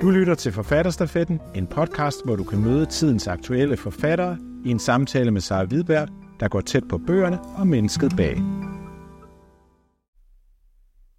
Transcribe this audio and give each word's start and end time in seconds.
Du 0.00 0.10
lytter 0.10 0.34
til 0.34 0.52
Forfatterstafetten, 0.52 1.40
en 1.54 1.66
podcast, 1.66 2.24
hvor 2.24 2.36
du 2.36 2.44
kan 2.44 2.60
møde 2.60 2.86
tidens 2.86 3.26
aktuelle 3.26 3.76
forfattere 3.76 4.38
i 4.64 4.70
en 4.70 4.78
samtale 4.78 5.30
med 5.30 5.40
Sara 5.40 5.64
Hvidberg, 5.64 6.08
der 6.40 6.48
går 6.48 6.60
tæt 6.60 6.88
på 6.88 6.98
bøgerne 6.98 7.40
og 7.40 7.66
mennesket 7.66 8.12
bag. 8.16 8.36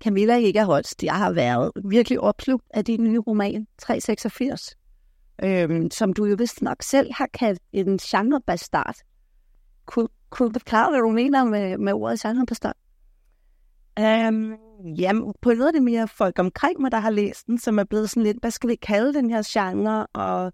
Camilla 0.03 0.63
Holst, 0.63 1.03
jeg 1.03 1.13
har 1.13 1.31
været 1.31 1.71
virkelig 1.85 2.19
opslugt 2.19 2.65
af 2.73 2.85
din 2.85 3.03
nye 3.03 3.19
roman, 3.19 3.67
386, 3.81 4.75
øhm, 5.43 5.91
som 5.91 6.13
du 6.13 6.25
jo 6.25 6.35
vist 6.39 6.61
nok 6.61 6.83
selv 6.83 7.13
har 7.13 7.27
kaldt 7.33 7.61
en 7.73 7.97
genrebastard. 7.97 8.95
Kunne, 9.85 10.07
kunne 10.29 10.49
du 10.49 10.59
forklare, 10.59 10.89
hvad 10.89 10.99
du 10.99 11.09
mener 11.09 11.43
med, 11.43 11.77
med 11.77 11.93
ordet 11.93 12.19
genrebastard? 12.19 12.75
Um, 13.99 14.55
jamen, 14.97 15.33
på 15.41 15.53
noget 15.53 15.67
af 15.67 15.73
det 15.73 15.83
mere 15.83 16.07
folk 16.07 16.39
omkring 16.39 16.81
mig, 16.81 16.91
der 16.91 16.99
har 16.99 17.09
læst 17.09 17.47
den, 17.47 17.57
som 17.57 17.79
er 17.79 17.83
blevet 17.83 18.09
sådan 18.09 18.23
lidt, 18.23 18.37
hvad 18.41 18.51
skal 18.51 18.69
vi 18.69 18.75
kalde 18.75 19.13
den 19.13 19.29
her 19.29 19.43
genre, 19.53 20.07
og 20.13 20.53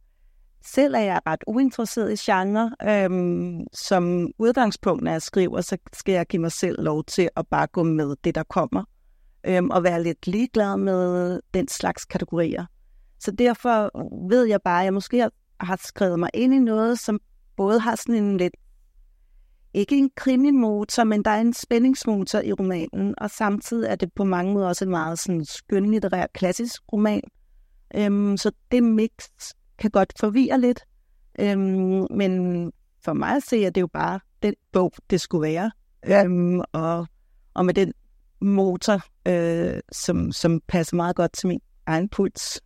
selv 0.65 0.95
er 0.95 0.99
jeg 0.99 1.19
ret 1.27 1.43
uinteresseret 1.47 2.11
i 2.11 2.31
genre. 2.31 2.71
Øhm, 2.89 3.67
som 3.73 4.31
udgangspunkt, 4.39 5.03
når 5.03 5.11
jeg 5.11 5.21
skriver, 5.21 5.61
så 5.61 5.77
skal 5.93 6.13
jeg 6.13 6.25
give 6.25 6.41
mig 6.41 6.51
selv 6.51 6.83
lov 6.83 7.03
til 7.03 7.29
at 7.35 7.47
bare 7.47 7.67
gå 7.67 7.83
med 7.83 8.15
det, 8.23 8.35
der 8.35 8.43
kommer, 8.43 8.83
Øhm, 9.47 9.69
og 9.69 9.83
være 9.83 10.03
lidt 10.03 10.27
ligeglad 10.27 10.77
med 10.77 11.39
den 11.53 11.67
slags 11.67 12.05
kategorier. 12.05 12.65
Så 13.19 13.31
derfor 13.31 13.91
ved 14.29 14.45
jeg 14.45 14.59
bare, 14.63 14.81
at 14.81 14.85
jeg 14.85 14.93
måske 14.93 15.29
har 15.59 15.79
skrevet 15.83 16.19
mig 16.19 16.29
ind 16.33 16.53
i 16.53 16.59
noget, 16.59 16.99
som 16.99 17.19
både 17.57 17.79
har 17.79 17.95
sådan 17.95 18.23
en 18.23 18.37
lidt 18.37 18.53
ikke 19.77 19.97
en 19.97 20.11
krimimotor, 20.15 21.03
men 21.03 21.23
der 21.23 21.31
er 21.31 21.41
en 21.41 21.53
spændingsmotor 21.53 22.39
i 22.39 22.53
romanen, 22.53 23.15
og 23.17 23.29
samtidig 23.29 23.89
er 23.89 23.95
det 23.95 24.13
på 24.13 24.23
mange 24.23 24.53
måder 24.53 24.67
også 24.67 24.85
en 24.85 24.91
meget 24.91 25.19
sådan 25.19 25.45
skønlitterær 25.45 26.27
klassisk 26.33 26.81
roman. 26.93 27.21
Øhm, 27.95 28.37
så 28.37 28.51
det 28.71 28.83
mix 28.83 29.11
kan 29.79 29.91
godt 29.91 30.13
forvirre 30.19 30.61
lidt, 30.61 30.79
øhm, 31.39 32.07
men 32.11 32.71
for 33.05 33.13
mig 33.13 33.35
at 33.35 33.43
se, 33.43 33.55
at 33.55 33.75
det 33.75 33.81
jo 33.81 33.87
bare 33.87 34.19
den 34.43 34.53
bog, 34.71 34.93
det 35.09 35.21
skulle 35.21 35.41
være. 35.41 35.71
Øhm, 36.05 36.61
og, 36.71 37.07
og 37.53 37.65
med 37.65 37.73
den 37.73 37.93
motor, 38.41 39.01
øh, 39.27 39.79
som, 39.91 40.31
som 40.31 40.61
passer 40.67 40.95
meget 40.95 41.15
godt 41.15 41.33
til 41.33 41.47
min 41.47 41.59
egen 41.85 42.09
puls. 42.09 42.61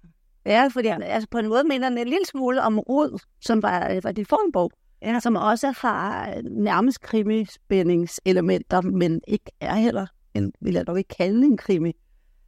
Ja, 0.45 0.67
fordi 0.73 0.87
altså, 0.87 1.27
på 1.31 1.37
en 1.37 1.47
måde 1.47 1.63
minder 1.63 1.89
den 1.89 1.97
en 1.97 2.07
lille 2.07 2.25
smule 2.25 2.61
om 2.61 2.79
Rod, 2.79 3.19
som 3.41 3.63
var, 3.63 3.89
øh, 3.89 4.03
var 4.03 4.11
din 4.11 4.25
en 4.45 4.51
bog 4.51 4.71
ja. 5.01 5.19
som 5.19 5.35
også 5.35 5.73
har 5.81 6.41
nærmest 6.43 7.01
krimispændingselementer, 7.01 8.81
men 8.81 9.21
ikke 9.27 9.51
er 9.59 9.75
heller 9.75 10.07
en, 10.33 10.53
vil 10.61 10.73
jeg 10.73 10.87
dog 10.87 10.97
ikke 10.97 11.15
kalde 11.17 11.45
en 11.45 11.57
krimi. 11.57 11.93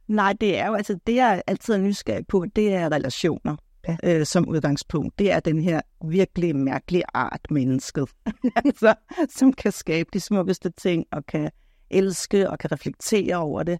Nej, 0.08 0.32
det 0.32 0.58
er 0.58 0.66
jo, 0.66 0.74
altså 0.74 0.98
det 1.06 1.14
jeg 1.14 1.42
altid 1.46 1.74
er 1.74 1.78
nysgerrig 1.78 2.26
på, 2.26 2.44
det 2.56 2.74
er 2.74 2.92
relationer 2.92 3.56
ja. 3.88 3.96
øh, 4.04 4.26
som 4.26 4.48
udgangspunkt. 4.48 5.18
Det 5.18 5.32
er 5.32 5.40
den 5.40 5.62
her 5.62 5.80
virkelig 6.04 6.56
mærkelige 6.56 7.04
art 7.14 7.46
mennesket, 7.50 8.08
altså, 8.64 8.94
som 9.28 9.52
kan 9.52 9.72
skabe 9.72 10.08
de 10.12 10.20
smukkeste 10.20 10.70
ting, 10.70 11.06
og 11.12 11.26
kan 11.26 11.50
elske 11.90 12.50
og 12.50 12.58
kan 12.58 12.72
reflektere 12.72 13.36
over 13.36 13.62
det, 13.62 13.78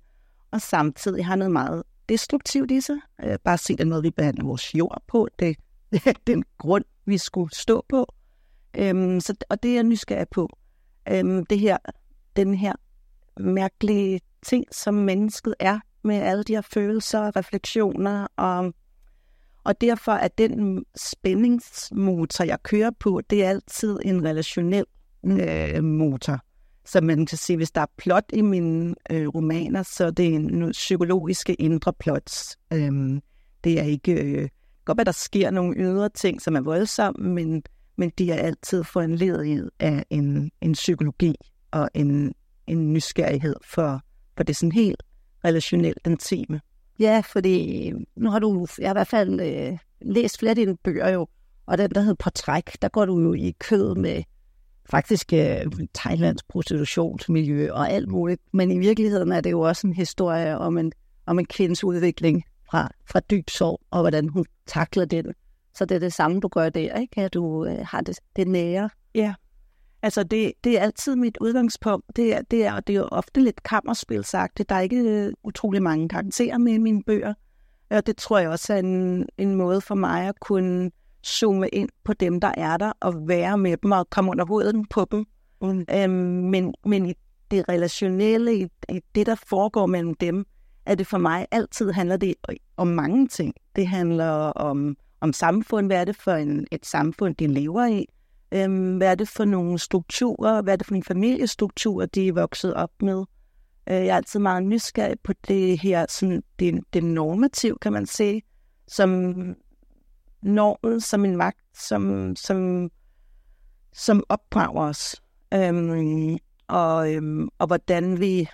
og 0.51 0.61
samtidig 0.61 1.27
har 1.27 1.37
noget 1.37 1.53
meget 1.53 1.83
destruktivt 2.09 2.71
i 2.71 2.81
sig. 2.81 2.97
Øh, 3.25 3.39
bare 3.45 3.59
se 3.59 3.77
den 3.77 3.89
måde, 3.89 4.03
vi 4.03 4.11
behandler 4.11 4.45
vores 4.45 4.75
jord 4.75 5.03
på. 5.07 5.29
Det, 5.39 5.57
det 5.93 6.07
er 6.07 6.13
den 6.27 6.45
grund, 6.59 6.85
vi 7.07 7.19
skulle 7.19 7.57
stå 7.57 7.85
på. 7.89 8.15
Øhm, 8.79 9.21
så, 9.21 9.35
og 9.49 9.63
det 9.63 9.71
er 9.71 9.75
jeg 9.75 9.85
nysgerrig 9.85 10.29
på. 10.31 10.49
Øhm, 11.09 11.47
det 11.47 11.59
her, 11.59 11.77
den 12.37 12.55
her 12.55 12.73
mærkelige 13.41 14.21
ting, 14.47 14.65
som 14.73 14.95
mennesket 14.95 15.55
er, 15.61 15.79
med 16.05 16.17
alle 16.17 16.45
de 16.45 16.55
her 16.55 16.63
følelser 16.73 17.21
og 17.21 17.37
refleksioner. 17.37 18.27
Og, 18.37 18.75
og 19.65 19.81
derfor 19.81 20.13
er 20.13 20.29
den 20.29 20.85
spændingsmotor, 20.97 22.45
jeg 22.45 22.63
kører 22.63 22.91
på, 23.01 23.21
det 23.31 23.45
er 23.45 23.49
altid 23.49 23.99
en 24.05 24.25
relationel 24.25 24.85
øh, 25.25 25.85
motor. 25.85 26.39
Så 26.87 27.01
man 27.01 27.27
kan 27.27 27.39
sige, 27.39 27.57
hvis 27.57 27.71
der 27.71 27.81
er 27.81 27.87
plot 27.97 28.25
i 28.33 28.41
mine 28.41 28.95
øh, 29.11 29.29
romaner, 29.29 29.83
så 29.83 30.11
det 30.11 30.27
er 30.27 30.37
en 30.37 30.71
psykologiske 30.71 31.55
indre 31.55 31.93
plots. 31.93 32.59
Øhm, 32.73 33.23
det 33.65 33.81
er 33.81 33.85
ikke... 33.85 34.23
Øh, 34.23 34.49
godt 34.85 35.01
at 35.01 35.07
der 35.07 35.13
sker 35.13 35.51
nogle 35.51 35.77
ydre 35.77 36.09
ting, 36.09 36.43
som 36.43 36.57
er 36.57 36.61
voldsomme, 36.61 37.31
men 37.31 37.63
men 37.97 38.13
de 38.19 38.31
er 38.31 38.37
altid 38.37 38.85
foranledet 38.85 39.71
af 39.81 40.05
en, 40.11 40.51
en 40.61 40.73
psykologi 40.73 41.35
og 41.71 41.89
en, 41.95 42.35
en 42.67 42.93
nysgerrighed 42.93 43.55
for, 43.65 44.01
for 44.37 44.45
det 44.45 44.57
sådan 44.57 44.73
helt 44.73 45.03
relationelt 45.45 45.99
intime. 46.07 46.61
Ja, 46.99 47.23
fordi 47.33 47.89
øh, 47.89 48.01
nu 48.17 48.31
har 48.31 48.39
du, 48.39 48.67
jeg 48.79 48.89
har 48.89 48.95
i 48.95 48.99
hvert 48.99 49.07
fald 49.07 49.41
øh, 49.41 49.79
læst 50.01 50.39
flere 50.39 50.51
af 50.51 50.57
dine 50.57 50.77
bøger 50.77 51.09
jo, 51.09 51.27
og 51.67 51.79
den, 51.79 51.91
der 51.91 52.01
hedder 52.01 52.15
Portræk, 52.15 52.83
der 52.83 52.89
går 52.89 53.05
du 53.05 53.21
jo 53.21 53.35
i 53.35 53.55
kød 53.59 53.95
med 53.95 54.23
faktisk 54.91 55.33
øh, 55.33 55.67
Thailands 55.95 56.43
prostitutionsmiljø 56.43 57.73
og 57.73 57.91
alt 57.91 58.09
muligt. 58.09 58.41
Men 58.53 58.71
i 58.71 58.79
virkeligheden 58.79 59.33
er 59.33 59.41
det 59.41 59.51
jo 59.51 59.61
også 59.61 59.87
en 59.87 59.93
historie 59.93 60.59
om 60.59 60.79
en, 60.79 60.93
om 61.27 61.39
en 61.39 61.47
kvindes 61.47 61.85
udvikling 61.85 62.45
fra, 62.71 62.91
fra 63.11 63.21
dyb 63.21 63.51
sorg, 63.51 63.81
og 63.91 64.01
hvordan 64.01 64.29
hun 64.29 64.45
takler 64.67 65.05
den. 65.05 65.35
Så 65.75 65.85
det 65.85 65.95
er 65.95 65.99
det 65.99 66.13
samme, 66.13 66.41
du 66.41 66.49
gør 66.49 66.69
der, 66.69 66.99
ikke? 66.99 67.21
At 67.21 67.35
du 67.35 67.67
øh, 67.67 67.87
har 67.87 68.01
det, 68.01 68.19
det 68.37 68.49
nære. 68.49 68.91
Ja. 69.15 69.35
Altså, 70.03 70.23
det, 70.23 70.53
det 70.65 70.79
er 70.79 70.83
altid 70.83 71.17
mit 71.17 71.39
udgangspunkt. 71.41 72.17
Det 72.17 72.35
er, 72.35 72.43
det 72.43 72.65
er, 72.65 72.81
det 72.81 72.97
er 72.97 72.99
jo 72.99 73.09
ofte 73.11 73.41
lidt 73.41 73.63
kammerspilsagtigt. 73.63 74.69
Der 74.69 74.75
er 74.75 74.81
ikke 74.81 74.99
øh, 74.99 75.33
utrolig 75.45 75.83
mange 75.83 76.09
karakterer 76.09 76.59
med 76.59 76.73
i 76.73 76.79
mine 76.79 77.03
bøger. 77.03 77.35
Og 77.91 78.07
det 78.07 78.17
tror 78.17 78.39
jeg 78.39 78.49
også 78.49 78.73
er 78.73 78.79
en, 78.79 79.27
en 79.39 79.55
måde 79.55 79.81
for 79.81 79.95
mig 79.95 80.29
at 80.29 80.41
kunne 80.41 80.91
zoome 81.27 81.69
ind 81.69 81.89
på 82.05 82.13
dem, 82.13 82.41
der 82.41 82.53
er 82.57 82.77
der, 82.77 82.93
og 83.01 83.29
være 83.29 83.59
med 83.59 83.77
dem 83.77 83.93
og 83.93 84.11
komme 84.11 84.31
under 84.31 84.47
hovedet 84.47 84.87
på 84.91 85.07
dem. 85.11 85.25
Mm. 85.63 85.85
Øhm, 85.91 86.11
men, 86.51 86.75
men 86.85 87.07
i 87.07 87.15
det 87.51 87.69
relationelle, 87.69 88.57
i, 88.57 88.69
i 88.89 89.01
det, 89.15 89.27
der 89.27 89.35
foregår 89.35 89.87
mellem 89.87 90.15
dem, 90.15 90.47
er 90.87 90.95
det 90.95 91.07
for 91.07 91.19
mig 91.19 91.47
altid 91.51 91.91
handler 91.91 92.17
det 92.17 92.35
om 92.77 92.87
mange 92.87 93.29
ting. 93.29 93.55
Det 93.77 93.89
handler 93.89 94.33
om 94.47 94.97
om 95.21 95.33
samfund. 95.33 95.87
Hvad 95.87 96.01
er 96.01 96.05
det 96.05 96.17
for 96.17 96.33
en, 96.33 96.67
et 96.73 96.87
samfund, 96.87 97.37
de 97.37 97.47
lever 97.47 97.87
i? 97.87 98.07
Øhm, 98.53 98.97
hvad 98.97 99.11
er 99.11 99.15
det 99.15 99.29
for 99.29 99.45
nogle 99.45 99.79
strukturer? 99.79 100.63
Hvad 100.63 100.73
er 100.73 100.77
det 100.77 100.87
for 100.87 100.93
nogle 100.93 101.05
familiestrukturer, 101.05 102.07
de 102.07 102.29
er 102.29 102.33
vokset 102.33 102.75
op 102.75 102.91
med? 103.01 103.25
Øh, 103.91 103.97
jeg 103.97 104.07
er 104.07 104.17
altid 104.17 104.41
meget 104.41 104.63
nysgerrig 104.63 105.17
på 105.25 105.33
det 105.49 105.81
her, 105.81 106.07
sådan, 106.09 106.43
det, 106.59 106.81
det 106.93 107.05
normativ, 107.05 107.79
kan 107.83 107.93
man 107.93 108.07
sige, 108.07 108.43
som 108.89 109.11
normen, 110.43 111.01
som 111.01 111.25
en 111.25 111.37
magt, 111.37 111.59
som, 111.75 112.37
som, 112.37 112.91
som 113.93 114.23
opdrager 114.29 114.81
os. 114.81 115.17
Øhm, 115.55 116.39
og, 116.69 117.15
øhm, 117.15 117.49
og 117.59 117.67
hvordan 117.67 118.21
vi, 118.21 118.49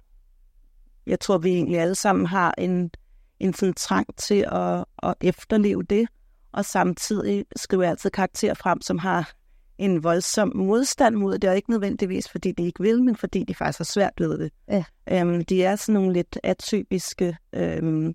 jeg 1.06 1.20
tror, 1.20 1.38
vi 1.38 1.50
egentlig 1.50 1.78
alle 1.78 1.94
sammen 1.94 2.26
har 2.26 2.54
en, 2.58 2.90
en 3.40 3.54
sådan 3.54 3.74
trang 3.74 4.16
til 4.16 4.44
at, 4.52 4.84
at 5.02 5.14
efterleve 5.20 5.82
det 5.82 6.08
og 6.52 6.64
samtidig 6.64 7.44
skriver 7.56 7.82
jeg 7.82 7.90
altid 7.90 8.10
karakterer 8.10 8.54
frem, 8.54 8.80
som 8.80 8.98
har 8.98 9.32
en 9.78 10.04
voldsom 10.04 10.52
modstand 10.54 11.14
mod 11.14 11.38
det, 11.38 11.50
og 11.50 11.56
ikke 11.56 11.70
nødvendigvis 11.70 12.28
fordi 12.28 12.52
de 12.52 12.62
ikke 12.62 12.82
vil, 12.82 13.02
men 13.02 13.16
fordi 13.16 13.44
de 13.44 13.54
faktisk 13.54 13.78
har 13.78 13.84
svært 13.84 14.12
ved 14.18 14.38
det. 14.38 14.52
Ja. 14.68 14.84
Øhm, 15.10 15.44
de 15.44 15.64
er 15.64 15.76
sådan 15.76 15.94
nogle 15.94 16.12
lidt 16.12 16.38
atypiske, 16.42 17.36
øhm, 17.52 18.14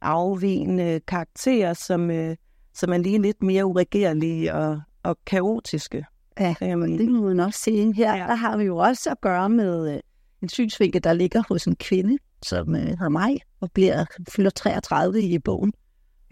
afvigende 0.00 1.00
karakterer, 1.06 1.74
som, 1.74 2.10
øh, 2.10 2.36
som 2.74 2.92
er 2.92 2.98
lige 2.98 3.22
lidt 3.22 3.42
mere 3.42 3.64
uregerlige 3.64 4.54
og, 4.54 4.80
og 5.02 5.16
kaotiske. 5.26 6.04
Ja, 6.40 6.54
øhm, 6.62 6.98
det 6.98 7.08
må 7.08 7.20
man 7.20 7.40
også 7.40 7.60
se 7.60 7.92
her. 7.92 8.16
Ja. 8.16 8.26
Der 8.26 8.34
har 8.34 8.56
vi 8.56 8.64
jo 8.64 8.76
også 8.76 9.10
at 9.10 9.20
gøre 9.20 9.48
med 9.48 9.94
øh, 9.94 10.00
en 10.42 10.48
synsvinkel, 10.48 11.04
der 11.04 11.12
ligger 11.12 11.42
hos 11.48 11.64
en 11.64 11.76
kvinde, 11.76 12.18
som 12.42 12.74
øh, 12.76 12.98
har 12.98 13.08
mig, 13.08 13.40
og 13.60 13.70
bliver 13.72 14.04
fylder 14.28 14.50
33 14.50 15.22
i 15.22 15.38
bogen. 15.38 15.72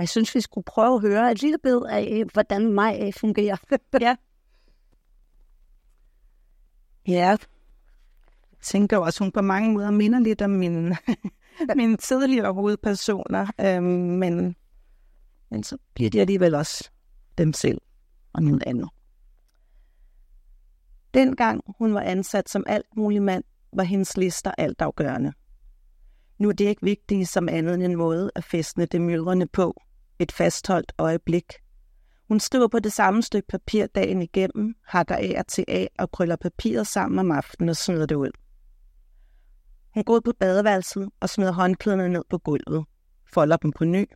Og 0.01 0.03
jeg 0.03 0.09
synes, 0.09 0.35
vi 0.35 0.41
skulle 0.41 0.65
prøve 0.65 0.95
at 0.95 1.01
høre 1.01 1.33
et 1.33 1.43
lille 1.43 1.59
bid 1.59 1.81
af, 1.89 2.09
øh, 2.13 2.27
hvordan 2.33 2.73
mig 2.73 2.99
øh, 3.03 3.13
fungerer. 3.13 3.57
ja. 4.01 4.17
Ja, 7.07 7.29
jeg 7.29 7.39
tænker 8.61 8.99
også, 8.99 9.25
hun 9.25 9.33
på 9.33 9.41
mange 9.41 9.73
måder 9.73 9.91
minder 9.91 10.21
lidt 10.21 10.43
om 10.43 10.51
mine, 10.51 10.97
mine 11.77 11.97
tidligere 11.97 12.53
hovedpersoner, 12.53 13.47
øhm, 13.61 13.85
men, 13.85 14.57
men 15.51 15.63
så 15.63 15.77
bliver 15.95 16.11
de 16.11 16.21
alligevel 16.21 16.55
også 16.55 16.91
dem 17.39 17.53
selv 17.53 17.81
og 18.33 18.43
noget 18.43 18.63
andet. 18.67 18.89
Dengang 21.15 21.61
hun 21.79 21.95
var 21.95 22.03
ansat 22.03 22.49
som 22.49 22.65
alt 22.67 22.97
mulig 22.97 23.23
mand, 23.23 23.45
var 23.73 23.85
hendes 23.85 24.17
lister 24.17 24.53
altafgørende. 24.59 25.33
Nu 26.39 26.49
er 26.49 26.53
det 26.53 26.65
ikke 26.65 26.83
vigtigt 26.85 27.29
som 27.29 27.49
andet 27.49 27.75
end 27.75 27.83
en 27.83 27.97
måde 27.97 28.31
at 28.35 28.45
festne 28.45 28.87
det 28.87 29.01
myldrende 29.01 29.47
på, 29.47 29.83
et 30.21 30.33
fastholdt 30.33 30.93
øjeblik. 30.99 31.45
Hun 32.29 32.41
skriver 32.41 32.69
på 32.69 32.79
det 32.79 32.93
samme 32.93 33.23
stykke 33.23 33.49
papir 33.49 33.87
dagen 33.87 34.23
igennem, 34.23 34.75
hakker 34.87 35.17
af 35.17 35.35
og 35.39 35.47
til 35.47 35.65
af 35.69 35.89
og 35.99 36.11
krøller 36.11 36.37
papiret 36.37 36.87
sammen 36.87 37.19
om 37.19 37.31
aftenen 37.31 37.69
og 37.69 37.77
smider 37.77 38.07
det 38.07 38.15
ud. 38.15 38.31
Hun 39.95 40.05
går 40.05 40.15
ud 40.15 40.21
på 40.21 40.33
badeværelset 40.41 41.09
og 41.21 41.29
smider 41.29 41.53
håndklæderne 41.53 42.09
ned 42.09 42.23
på 42.31 42.39
gulvet, 42.39 42.85
folder 43.33 43.57
dem 43.57 43.73
på 43.73 43.85
ny. 43.85 44.07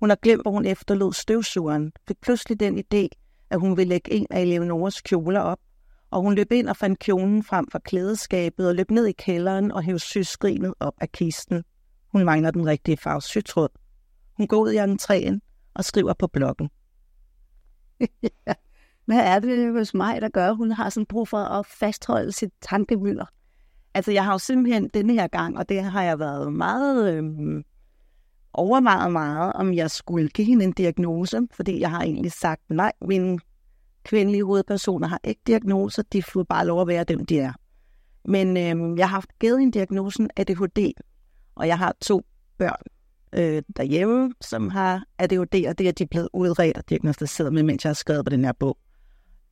Hun 0.00 0.08
har 0.08 0.16
glemt, 0.16 0.42
hvor 0.42 0.50
hun 0.50 0.64
efterlod 0.64 1.12
støvsugeren, 1.12 1.92
fik 2.08 2.20
pludselig 2.20 2.60
den 2.60 2.78
idé, 2.78 3.08
at 3.50 3.60
hun 3.60 3.76
ville 3.76 3.88
lægge 3.88 4.12
en 4.12 4.26
af 4.30 4.40
Eleonoras 4.40 5.00
kjoler 5.00 5.40
op, 5.40 5.58
og 6.10 6.22
hun 6.22 6.34
løb 6.34 6.52
ind 6.52 6.68
og 6.68 6.76
fandt 6.76 6.98
kjolen 6.98 7.42
frem 7.42 7.70
fra 7.72 7.78
klædeskabet 7.78 8.68
og 8.68 8.74
løb 8.74 8.90
ned 8.90 9.06
i 9.06 9.12
kælderen 9.12 9.72
og 9.72 9.82
hævde 9.82 9.98
syskrinet 9.98 10.74
op 10.80 10.94
af 11.00 11.12
kisten. 11.12 11.64
Hun 12.12 12.24
mangler 12.24 12.50
den 12.50 12.66
rigtige 12.66 12.96
farve 12.96 13.22
sytråd. 13.22 13.68
Hun 14.38 14.46
går 14.46 14.56
ud 14.56 14.72
i 14.72 14.78
entréen 14.78 15.38
og 15.74 15.84
skriver 15.84 16.12
på 16.12 16.26
bloggen. 16.26 16.70
Hvad 19.06 19.18
er 19.18 19.38
det 19.38 19.72
hos 19.72 19.94
mig, 19.94 20.20
der 20.20 20.28
gør, 20.28 20.48
at 20.50 20.56
hun 20.56 20.70
har 20.70 20.90
sådan 20.90 21.06
brug 21.06 21.28
for 21.28 21.38
at 21.38 21.66
fastholde 21.66 22.32
sit 22.32 22.50
tankemøller? 22.60 23.26
Altså, 23.94 24.12
jeg 24.12 24.24
har 24.24 24.32
jo 24.32 24.38
simpelthen 24.38 24.88
denne 24.94 25.12
her 25.12 25.28
gang, 25.28 25.58
og 25.58 25.68
det 25.68 25.82
har 25.82 26.02
jeg 26.02 26.18
været 26.18 26.52
meget 26.52 27.14
øhm, 27.14 27.64
overvejet 28.52 29.12
meget, 29.12 29.52
om 29.52 29.74
jeg 29.74 29.90
skulle 29.90 30.28
give 30.28 30.46
hende 30.46 30.64
en 30.64 30.72
diagnose, 30.72 31.48
fordi 31.52 31.80
jeg 31.80 31.90
har 31.90 32.02
egentlig 32.02 32.32
sagt, 32.32 32.62
nej, 32.70 32.92
mine 33.00 33.38
kvindelige 34.04 34.44
hovedpersoner 34.44 35.08
har 35.08 35.20
ikke 35.24 35.40
diagnoser, 35.46 36.02
de 36.02 36.22
får 36.22 36.42
bare 36.42 36.66
lov 36.66 36.80
at 36.80 36.86
være 36.86 37.04
dem, 37.04 37.26
de 37.26 37.38
er. 37.40 37.52
Men 38.24 38.56
øhm, 38.56 38.98
jeg 38.98 39.08
har 39.08 39.16
haft 39.16 39.38
givet 39.38 39.60
en 39.62 39.70
diagnosen 39.70 40.30
ADHD, 40.36 40.92
og 41.54 41.66
jeg 41.66 41.78
har 41.78 41.94
to 42.00 42.22
børn 42.58 42.97
øh, 43.32 43.62
derhjemme, 43.76 44.32
som 44.40 44.70
har 44.70 45.04
ADHD, 45.18 45.66
og 45.68 45.78
det 45.78 45.88
er 45.88 45.92
de 45.92 46.06
blevet 46.06 46.28
udredt 46.32 46.78
og 46.78 46.88
diagnostiseret 46.88 47.52
med, 47.52 47.62
mens 47.62 47.84
jeg 47.84 47.88
har 47.90 47.94
skrevet 47.94 48.24
på 48.24 48.30
den 48.30 48.44
her 48.44 48.52
bog. 48.52 48.78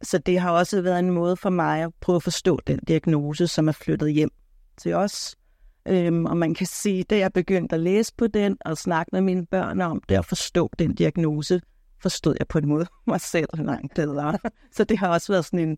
Så 0.02 0.18
det 0.18 0.40
har 0.40 0.50
også 0.50 0.82
været 0.82 0.98
en 0.98 1.10
måde 1.10 1.36
for 1.36 1.50
mig 1.50 1.82
at 1.82 1.90
prøve 2.00 2.16
at 2.16 2.22
forstå 2.22 2.60
den 2.66 2.78
diagnose, 2.88 3.46
som 3.46 3.68
er 3.68 3.72
flyttet 3.72 4.12
hjem 4.12 4.30
til 4.76 4.94
os. 4.94 5.36
Øhm, 5.88 6.26
og 6.26 6.36
man 6.36 6.54
kan 6.54 6.66
sige, 6.66 7.02
da 7.02 7.18
jeg 7.18 7.32
begyndte 7.32 7.74
at 7.74 7.80
læse 7.80 8.12
på 8.18 8.26
den 8.26 8.56
og 8.60 8.78
snakke 8.78 9.10
med 9.12 9.20
mine 9.20 9.46
børn 9.46 9.80
om 9.80 10.02
det 10.08 10.18
og 10.18 10.24
forstå 10.24 10.70
den 10.78 10.94
diagnose, 10.94 11.60
forstod 12.02 12.34
jeg 12.38 12.48
på 12.48 12.58
en 12.58 12.68
måde 12.68 12.86
mig 13.06 13.20
selv 13.20 13.48
langt 13.54 13.94
bedre. 13.94 14.38
Så 14.72 14.84
det 14.84 14.98
har 14.98 15.08
også 15.08 15.32
været 15.32 15.44
sådan 15.44 15.58
en, 15.58 15.76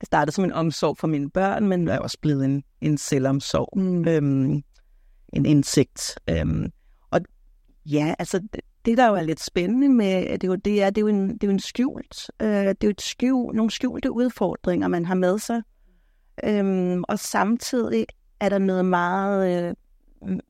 det 0.00 0.06
startede 0.06 0.34
som 0.34 0.44
en 0.44 0.52
omsorg 0.52 0.98
for 0.98 1.06
mine 1.06 1.30
børn, 1.30 1.68
men 1.68 1.88
er 1.88 1.98
også 1.98 2.18
blevet 2.22 2.44
en, 2.44 2.62
en 2.80 2.98
selvomsorg, 2.98 3.78
mm. 3.78 4.08
øhm, 4.08 4.62
en 5.32 5.46
indsigt. 5.46 6.18
Øhm, 6.30 6.72
ja, 7.86 8.14
altså 8.18 8.40
det, 8.84 8.98
der 8.98 9.08
jo 9.08 9.14
er 9.14 9.22
lidt 9.22 9.40
spændende 9.40 9.88
med 9.88 10.38
det, 10.38 10.50
er, 10.50 10.56
det 10.56 10.82
er, 10.82 10.90
det 10.90 10.98
er 10.98 11.00
jo 11.00 11.08
en, 11.08 11.28
det 11.28 11.42
er 11.42 11.46
jo 11.46 11.52
en 11.52 11.60
skjult, 11.60 12.30
øh, 12.42 12.48
det 12.48 12.68
er 12.68 12.74
jo 12.84 12.90
et 12.90 13.02
skjul, 13.02 13.54
nogle 13.54 13.70
skjulte 13.70 14.12
udfordringer, 14.12 14.88
man 14.88 15.04
har 15.04 15.14
med 15.14 15.38
sig. 15.38 15.62
Øhm, 16.44 17.04
og 17.08 17.18
samtidig 17.18 18.06
er 18.40 18.48
der 18.48 18.58
noget 18.58 18.84
meget 18.84 19.66
øh, 19.66 19.74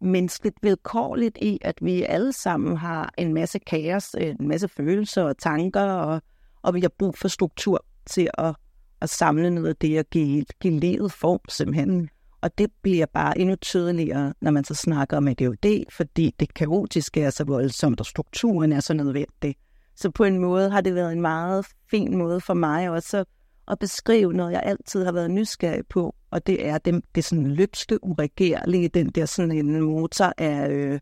menneskeligt 0.00 0.56
vilkårligt 0.62 1.38
i, 1.42 1.58
at 1.60 1.78
vi 1.80 2.02
alle 2.02 2.32
sammen 2.32 2.76
har 2.76 3.14
en 3.18 3.34
masse 3.34 3.58
kaos, 3.58 4.14
øh, 4.20 4.36
en 4.40 4.48
masse 4.48 4.68
følelser 4.68 5.22
og 5.22 5.38
tanker, 5.38 5.82
og, 5.82 6.22
og 6.62 6.74
vi 6.74 6.80
har 6.80 6.90
brug 6.98 7.18
for 7.18 7.28
struktur 7.28 7.84
til 8.06 8.30
at, 8.38 8.54
at 9.00 9.10
samle 9.10 9.50
noget 9.50 9.68
af 9.68 9.76
det 9.76 9.98
og 9.98 10.04
give, 10.10 10.44
give 10.60 10.80
livet 10.80 11.12
form 11.12 11.40
simpelthen. 11.48 12.08
Og 12.42 12.58
det 12.58 12.70
bliver 12.82 13.06
bare 13.06 13.38
endnu 13.38 13.56
tydeligere, 13.56 14.34
når 14.40 14.50
man 14.50 14.64
så 14.64 14.74
snakker 14.74 15.16
om 15.16 15.28
ADHD, 15.28 15.84
fordi 15.90 16.34
det 16.40 16.54
kaotiske 16.54 17.22
er 17.22 17.30
så 17.30 17.44
voldsomt, 17.44 18.00
og 18.00 18.06
strukturen 18.06 18.72
er 18.72 18.80
så 18.80 18.94
nødvendig. 18.94 19.56
Så 19.96 20.10
på 20.10 20.24
en 20.24 20.38
måde 20.38 20.70
har 20.70 20.80
det 20.80 20.94
været 20.94 21.12
en 21.12 21.20
meget 21.20 21.66
fin 21.90 22.16
måde 22.16 22.40
for 22.40 22.54
mig 22.54 22.90
også 22.90 23.24
at 23.70 23.78
beskrive 23.78 24.32
noget, 24.32 24.52
jeg 24.52 24.62
altid 24.64 25.04
har 25.04 25.12
været 25.12 25.30
nysgerrig 25.30 25.86
på, 25.86 26.14
og 26.30 26.46
det 26.46 26.66
er 26.66 26.78
det, 26.78 27.04
det 27.14 27.24
sådan 27.24 27.46
løbske, 27.46 28.04
uregerlige, 28.04 28.88
den 28.88 29.08
der 29.08 29.26
sådan 29.26 29.52
en 29.52 29.80
motor 29.80 30.32
af, 30.38 30.70
øh, 30.70 31.00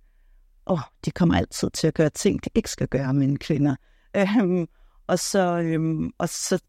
åh, 0.67 0.81
de 1.05 1.11
kommer 1.11 1.35
altid 1.35 1.71
til 1.71 1.87
at 1.87 1.95
gøre 1.95 2.11
ting, 2.11 2.45
de 2.45 2.51
ikke 2.55 2.71
skal 2.71 2.89
gøre, 2.89 3.15
mine 3.15 3.37
kvinder. 3.37 3.77
Øhm, 4.17 4.67
og, 5.07 5.19
så, 5.19 5.59
øhm, 5.59 6.11
og, 6.19 6.29
så, 6.29 6.63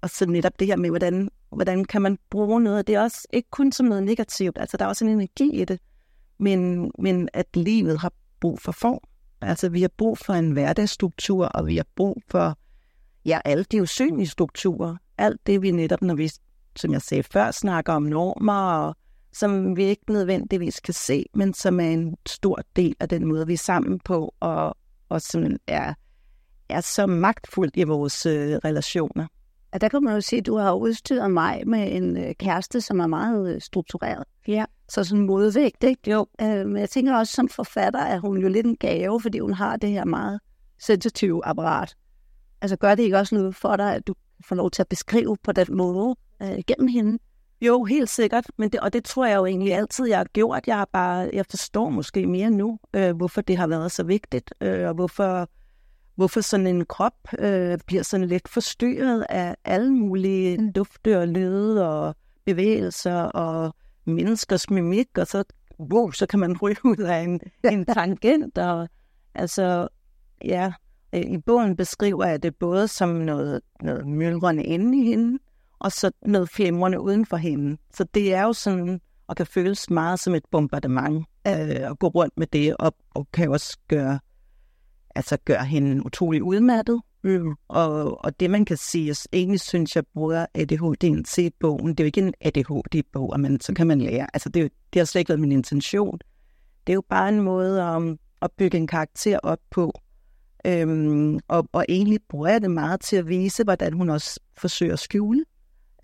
og 0.00 0.10
så 0.10 0.26
netop 0.26 0.52
det 0.58 0.66
her 0.66 0.76
med, 0.76 0.90
hvordan, 0.90 1.30
hvordan 1.54 1.84
kan 1.84 2.02
man 2.02 2.18
bruge 2.30 2.60
noget, 2.60 2.86
det 2.86 2.94
er 2.94 3.00
også 3.00 3.26
ikke 3.32 3.50
kun 3.50 3.72
som 3.72 3.86
noget 3.86 4.02
negativt, 4.02 4.58
altså 4.58 4.76
der 4.76 4.84
er 4.84 4.88
også 4.88 5.04
en 5.04 5.10
energi 5.10 5.60
i 5.60 5.64
det, 5.64 5.80
men, 6.38 6.90
men 6.98 7.28
at 7.32 7.56
livet 7.56 7.98
har 7.98 8.12
brug 8.40 8.60
for 8.60 8.72
form. 8.72 9.00
Altså 9.40 9.68
vi 9.68 9.80
har 9.80 9.90
brug 9.96 10.18
for 10.18 10.32
en 10.32 10.50
hverdagsstruktur, 10.50 11.46
og 11.46 11.66
vi 11.66 11.76
har 11.76 11.86
brug 11.96 12.22
for 12.30 12.58
ja, 13.24 13.40
alle 13.44 13.64
de 13.64 13.82
usynlige 13.82 14.26
strukturer. 14.26 14.96
Alt 15.18 15.46
det, 15.46 15.62
vi 15.62 15.70
netop, 15.70 16.02
når 16.02 16.14
vi 16.14 16.30
som 16.76 16.92
jeg 16.92 17.02
sagde 17.02 17.22
før, 17.22 17.50
snakker 17.50 17.92
om 17.92 18.02
normer, 18.02 18.72
og 18.72 18.96
som 19.32 19.76
vi 19.76 19.84
ikke 19.84 20.12
nødvendigvis 20.12 20.80
kan 20.80 20.94
se, 20.94 21.24
men 21.34 21.54
som 21.54 21.80
er 21.80 21.90
en 21.90 22.16
stor 22.26 22.60
del 22.76 22.96
af 23.00 23.08
den 23.08 23.26
måde, 23.26 23.46
vi 23.46 23.52
er 23.52 23.58
sammen 23.58 23.98
på, 23.98 24.34
og, 24.40 24.76
og 25.08 25.20
som 25.20 25.56
er, 25.66 25.94
er 26.68 26.80
så 26.80 27.06
magtfuldt 27.06 27.76
i 27.76 27.82
vores 27.82 28.26
øh, 28.26 28.56
relationer. 28.64 29.26
Ja, 29.74 29.78
der 29.78 29.88
kan 29.88 30.02
man 30.04 30.14
jo 30.14 30.20
se, 30.20 30.36
at 30.36 30.46
du 30.46 30.56
har 30.56 30.72
udstyret 30.72 31.30
mig 31.30 31.62
med 31.66 31.96
en 31.96 32.16
øh, 32.16 32.34
kæreste, 32.34 32.80
som 32.80 33.00
er 33.00 33.06
meget 33.06 33.54
øh, 33.54 33.60
struktureret. 33.60 34.24
Ja. 34.48 34.64
Så 34.88 35.04
sådan 35.04 35.26
modvægt, 35.26 35.84
ikke? 35.84 36.10
Jo. 36.10 36.26
Øh, 36.40 36.66
men 36.66 36.76
jeg 36.76 36.90
tænker 36.90 37.16
også, 37.16 37.32
som 37.32 37.48
forfatter 37.48 38.00
er 38.00 38.18
hun 38.18 38.38
jo 38.38 38.48
lidt 38.48 38.66
en 38.66 38.76
gave, 38.76 39.20
fordi 39.20 39.38
hun 39.38 39.52
har 39.52 39.76
det 39.76 39.90
her 39.90 40.04
meget 40.04 40.40
sensitive 40.78 41.46
apparat. 41.46 41.96
Altså 42.60 42.76
gør 42.76 42.94
det 42.94 43.02
ikke 43.02 43.18
også 43.18 43.34
noget 43.34 43.54
for 43.54 43.76
dig, 43.76 43.94
at 43.94 44.06
du 44.06 44.14
får 44.44 44.56
lov 44.56 44.70
til 44.70 44.82
at 44.82 44.88
beskrive 44.88 45.36
på 45.42 45.52
den 45.52 45.66
måde, 45.76 46.16
øh, 46.42 46.58
gennem 46.66 46.88
hende. 46.88 47.18
Jo, 47.60 47.84
helt 47.84 48.08
sikkert, 48.08 48.46
men 48.56 48.68
det, 48.68 48.80
og 48.80 48.92
det 48.92 49.04
tror 49.04 49.26
jeg 49.26 49.36
jo 49.36 49.46
egentlig 49.46 49.74
altid, 49.74 50.06
jeg 50.06 50.18
har 50.18 50.24
gjort. 50.24 50.66
Jeg, 50.66 50.86
bare, 50.92 51.30
jeg 51.32 51.46
forstår 51.50 51.90
måske 51.90 52.26
mere 52.26 52.50
nu, 52.50 52.78
øh, 52.94 53.16
hvorfor 53.16 53.40
det 53.40 53.56
har 53.56 53.66
været 53.66 53.92
så 53.92 54.02
vigtigt, 54.02 54.54
øh, 54.60 54.88
og 54.88 54.94
hvorfor, 54.94 55.48
hvorfor 56.16 56.40
sådan 56.40 56.66
en 56.66 56.86
krop 56.86 57.14
øh, 57.38 57.78
bliver 57.86 58.02
sådan 58.02 58.26
lidt 58.26 58.48
forstyrret 58.48 59.26
af 59.28 59.56
alle 59.64 59.92
mulige 59.92 60.58
mm. 60.58 60.72
dufte 60.72 61.18
og 61.18 61.28
lyde 61.28 61.88
og 61.88 62.14
bevægelser 62.44 63.22
og 63.22 63.74
menneskers 64.04 64.70
mimik, 64.70 65.18
og 65.18 65.26
så, 65.26 65.44
wow, 65.80 66.10
så 66.10 66.26
kan 66.26 66.38
man 66.38 66.56
ryge 66.62 66.76
ud 66.84 66.96
af 66.96 67.20
en, 67.20 67.40
en 67.64 67.84
tangent. 67.84 68.58
Og, 68.58 68.88
altså, 69.34 69.88
ja, 70.44 70.72
øh, 71.14 71.20
i 71.20 71.38
bogen 71.38 71.76
beskriver 71.76 72.26
jeg 72.26 72.42
det 72.42 72.56
både 72.56 72.88
som 72.88 73.08
noget, 73.08 73.60
noget 73.80 74.06
myldrende 74.06 74.64
inde 74.64 74.98
i 74.98 75.04
hende, 75.04 75.38
og 75.78 75.92
så 75.92 76.10
noget 76.26 76.48
flimrende 76.48 77.00
uden 77.00 77.26
for 77.26 77.36
hende. 77.36 77.76
Så 77.94 78.04
det 78.14 78.34
er 78.34 78.42
jo 78.42 78.52
sådan, 78.52 79.00
og 79.26 79.36
kan 79.36 79.46
føles 79.46 79.90
meget 79.90 80.20
som 80.20 80.34
et 80.34 80.44
bombardement 80.50 81.26
øh, 81.46 81.90
at 81.90 81.98
gå 81.98 82.08
rundt 82.08 82.34
med 82.36 82.46
det, 82.46 82.76
og, 82.76 82.94
og 83.14 83.28
kan 83.32 83.50
også 83.50 83.78
gøre, 83.88 84.18
altså 85.14 85.36
gøre 85.44 85.64
hende 85.64 86.06
utrolig 86.06 86.42
udmattet. 86.42 87.00
Mm. 87.24 87.54
Og, 87.68 88.24
og 88.24 88.40
det 88.40 88.50
man 88.50 88.64
kan 88.64 88.76
sige, 88.76 89.16
egentlig 89.32 89.60
synes 89.60 89.96
jeg 89.96 90.04
bruger 90.14 90.46
ADHD'en 90.58 91.22
til 91.22 91.52
bogen, 91.60 91.88
det 91.88 92.00
er 92.00 92.04
jo 92.04 92.06
ikke 92.06 92.20
en 92.20 92.34
ADHD-bog, 92.40 93.40
men 93.40 93.60
så 93.60 93.74
kan 93.74 93.86
man 93.86 94.00
lære. 94.00 94.26
Altså 94.34 94.48
det, 94.48 94.72
det 94.92 95.00
har 95.00 95.04
slet 95.04 95.20
ikke 95.20 95.28
været 95.28 95.40
min 95.40 95.52
intention. 95.52 96.18
Det 96.86 96.92
er 96.92 96.94
jo 96.94 97.02
bare 97.08 97.28
en 97.28 97.40
måde 97.40 97.82
om, 97.82 98.18
at 98.42 98.50
bygge 98.58 98.78
en 98.78 98.86
karakter 98.86 99.38
op 99.42 99.58
på, 99.70 99.92
øhm, 100.66 101.38
og, 101.48 101.68
og 101.72 101.84
egentlig 101.88 102.18
bruger 102.28 102.48
jeg 102.48 102.62
det 102.62 102.70
meget 102.70 103.00
til 103.00 103.16
at 103.16 103.28
vise, 103.28 103.64
hvordan 103.64 103.92
hun 103.92 104.10
også 104.10 104.40
forsøger 104.56 104.92
at 104.92 104.98
skjule 104.98 105.44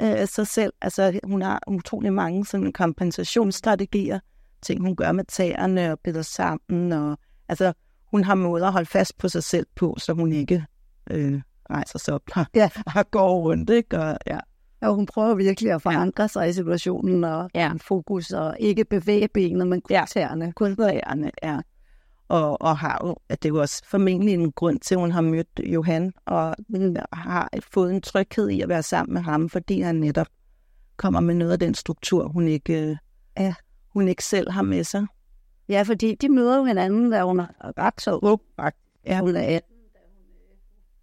øh, 0.01 0.29
sig 0.29 0.47
selv. 0.47 0.73
Altså, 0.83 1.21
hun 1.25 1.43
har 1.43 1.61
utrolig 1.67 2.13
mange 2.13 2.47
sådan 2.47 2.73
kompensationsstrategier, 2.73 4.21
ting 4.63 4.81
hun 4.83 4.97
gør 4.97 5.13
med 5.13 5.25
tæerne 5.25 5.93
og 5.93 5.99
bider 6.01 6.23
sammen. 6.23 6.93
Og, 6.93 7.19
altså, 7.49 7.73
hun 8.11 8.25
har 8.25 8.35
måder 8.35 8.67
at 8.67 8.73
holde 8.73 8.87
fast 8.87 9.19
på 9.19 9.29
sig 9.29 9.45
selv 9.45 9.67
på, 9.77 9.97
så 9.99 10.13
hun 10.13 10.33
ikke 10.33 10.65
øh, 11.11 11.41
rejser 11.71 11.99
sig 11.99 12.15
op 12.15 12.23
og, 12.37 12.47
ja. 12.55 12.71
og 12.97 13.11
går 13.11 13.41
rundt. 13.41 13.71
Ikke? 13.71 13.99
Og, 13.99 14.19
ja. 14.27 14.39
Og 14.81 14.95
hun 14.95 15.07
prøver 15.07 15.35
virkelig 15.35 15.73
at 15.73 15.83
forandre 15.83 16.23
ja. 16.23 16.29
sig 16.29 16.49
i 16.49 16.53
situationen 16.53 17.25
og 17.25 17.51
ja. 17.55 17.73
fokus 17.81 18.31
og 18.31 18.57
ikke 18.61 18.85
bevæge 18.85 19.29
benet, 19.29 19.69
men 19.69 19.81
kun 19.81 19.97
ja. 19.97 20.05
tæerne. 20.09 20.53
Kun 20.53 20.77
tæerne, 20.77 21.31
ja 21.43 21.61
og, 22.31 22.63
og 22.63 22.79
har 22.79 23.01
jo, 23.05 23.17
at 23.29 23.43
det 23.43 23.49
er 23.49 23.53
jo 23.55 23.61
også 23.61 23.83
formentlig 23.85 24.35
en 24.35 24.53
grund 24.53 24.81
til, 24.81 24.95
at 24.95 25.01
hun 25.01 25.11
har 25.11 25.21
mødt 25.21 25.61
Johan, 25.65 26.13
og 26.27 26.55
har 27.13 27.49
fået 27.73 27.95
en 27.95 28.01
tryghed 28.01 28.49
i 28.49 28.61
at 28.61 28.69
være 28.69 28.83
sammen 28.83 29.15
med 29.15 29.23
ham, 29.23 29.49
fordi 29.49 29.81
han 29.81 29.95
netop 29.95 30.27
kommer 30.97 31.21
med 31.21 31.35
noget 31.35 31.53
af 31.53 31.59
den 31.59 31.75
struktur, 31.75 32.29
hun 32.29 32.49
ikke, 32.49 32.99
ja, 33.39 33.55
hun 33.89 34.09
ikke 34.09 34.25
selv 34.25 34.51
har 34.51 34.63
med 34.63 34.85
sig. 34.85 35.07
Ja, 35.71 35.83
fordi 35.83 36.15
de 36.15 36.29
møder 36.29 36.57
jo 36.57 36.65
hinanden, 36.65 37.11
da 37.11 37.23
hun 37.23 37.41
er 37.41 37.47
ret 37.61 38.01
så 38.01 38.19
ung, 38.23 38.41
ja. 39.07 39.21
hun 39.21 39.37
er 39.37 39.57
18. 39.57 39.71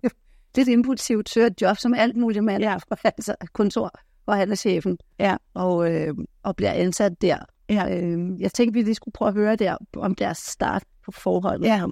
Det 0.55 0.61
er 0.61 0.61
et 0.61 0.67
impulsivt 0.67 1.29
søger 1.29 1.49
job, 1.61 1.77
som 1.77 1.93
alt 1.93 2.15
muligt 2.15 2.43
mand 2.43 2.63
ja. 2.63 2.75
fra 2.75 2.95
hans 3.05 3.29
kontor, 3.53 3.91
hvor 4.23 4.33
han 4.33 4.51
er 4.51 4.55
chefen, 4.55 4.97
ja. 5.19 5.37
og, 5.53 5.93
øh, 5.93 6.13
og 6.43 6.55
bliver 6.55 6.71
ansat 6.71 7.21
der. 7.21 7.37
Ja. 7.69 7.97
Øh, 7.97 8.41
jeg 8.41 8.51
tænkte, 8.51 8.73
vi 8.73 8.81
lige 8.81 8.95
skulle 8.95 9.13
prøve 9.13 9.29
at 9.29 9.33
høre 9.33 9.55
der 9.55 9.77
om 9.97 10.15
deres 10.15 10.37
start 10.37 10.83
på 11.05 11.11
forholdet. 11.11 11.67
Ja. 11.67 11.85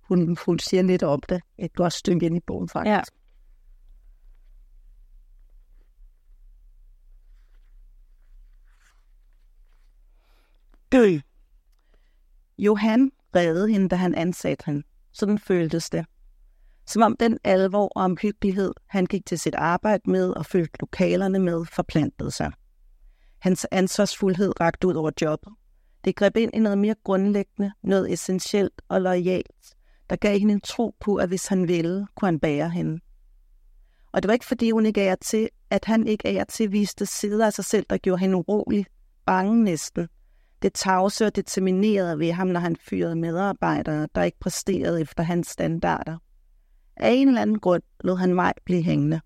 Hun, 0.00 0.36
hun 0.46 0.58
siger 0.58 0.82
lidt 0.82 1.02
om 1.02 1.20
det 1.28 1.40
et 1.58 1.74
godt 1.74 1.92
stykke 1.92 2.26
ind 2.26 2.36
i 2.36 2.40
bogen, 2.46 2.68
faktisk. 2.68 3.12
Ja. 10.92 10.98
Dø. 10.98 11.18
Johan 12.58 13.10
reddede 13.36 13.68
hende, 13.68 13.88
da 13.88 13.96
han 13.96 14.14
ansatte 14.14 14.64
hende 14.66 14.82
Sådan 15.12 15.38
føltes 15.38 15.90
det. 15.90 16.06
Som 16.86 17.02
om 17.02 17.16
den 17.16 17.38
alvor 17.44 17.84
og 17.84 18.02
omhyggelighed, 18.02 18.72
han 18.86 19.06
gik 19.06 19.26
til 19.26 19.38
sit 19.38 19.54
arbejde 19.54 20.10
med 20.10 20.30
og 20.30 20.46
følte 20.46 20.80
lokalerne 20.80 21.38
med, 21.38 21.64
forplantede 21.64 22.30
sig. 22.30 22.52
Hans 23.38 23.66
ansvarsfuldhed 23.70 24.60
rakte 24.60 24.86
ud 24.86 24.94
over 24.94 25.10
jobbet. 25.22 25.52
Det 26.04 26.16
greb 26.16 26.36
ind 26.36 26.50
i 26.54 26.58
noget 26.58 26.78
mere 26.78 26.94
grundlæggende, 27.04 27.72
noget 27.82 28.12
essentielt 28.12 28.82
og 28.88 29.00
lojalt, 29.00 29.76
der 30.10 30.16
gav 30.16 30.38
hende 30.38 30.54
en 30.54 30.60
tro 30.60 30.94
på, 31.00 31.16
at 31.16 31.28
hvis 31.28 31.46
han 31.46 31.68
ville, 31.68 32.06
kunne 32.14 32.26
han 32.26 32.40
bære 32.40 32.70
hende. 32.70 33.00
Og 34.12 34.22
det 34.22 34.28
var 34.28 34.32
ikke 34.32 34.46
fordi, 34.46 34.70
hun 34.70 34.86
ikke 34.86 35.02
er 35.02 35.14
til, 35.14 35.48
at 35.70 35.84
han 35.84 36.06
ikke 36.06 36.36
er 36.36 36.44
til 36.44 36.72
viste 36.72 37.06
sider 37.06 37.46
af 37.46 37.52
sig 37.52 37.64
selv, 37.64 37.86
der 37.90 37.96
gjorde 37.96 38.20
hende 38.20 38.36
urolig, 38.36 38.86
bange 39.26 39.64
næsten. 39.64 40.08
Det 40.62 40.72
tavse 40.72 41.26
og 41.26 41.36
determinerede 41.36 42.18
ved 42.18 42.32
ham, 42.32 42.46
når 42.46 42.60
han 42.60 42.76
fyrede 42.76 43.16
medarbejdere, 43.16 44.08
der 44.14 44.22
ikke 44.22 44.38
præsterede 44.40 45.00
efter 45.00 45.22
hans 45.22 45.46
standarder. 45.46 46.18
Af 46.96 47.10
en 47.10 47.28
eller 47.28 47.42
anden 47.42 47.58
grund 47.58 47.82
lod 48.00 48.16
han 48.16 48.34
mig 48.34 48.52
blive 48.64 48.82
hængende, 48.82 49.20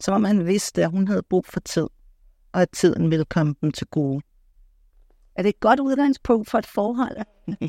som 0.00 0.14
om 0.14 0.24
han 0.24 0.46
vidste, 0.46 0.84
at 0.84 0.90
hun 0.90 1.08
havde 1.08 1.22
brug 1.22 1.46
for 1.46 1.60
tid, 1.60 1.86
og 2.52 2.62
at 2.62 2.70
tiden 2.70 3.10
ville 3.10 3.24
komme 3.24 3.54
dem 3.60 3.72
til 3.72 3.86
gode. 3.86 4.22
Er 5.36 5.42
det 5.42 5.48
et 5.48 5.60
godt 5.60 5.80
udgangspunkt 5.80 6.50
for 6.50 6.58
et 6.58 6.66
forhold? 6.66 7.16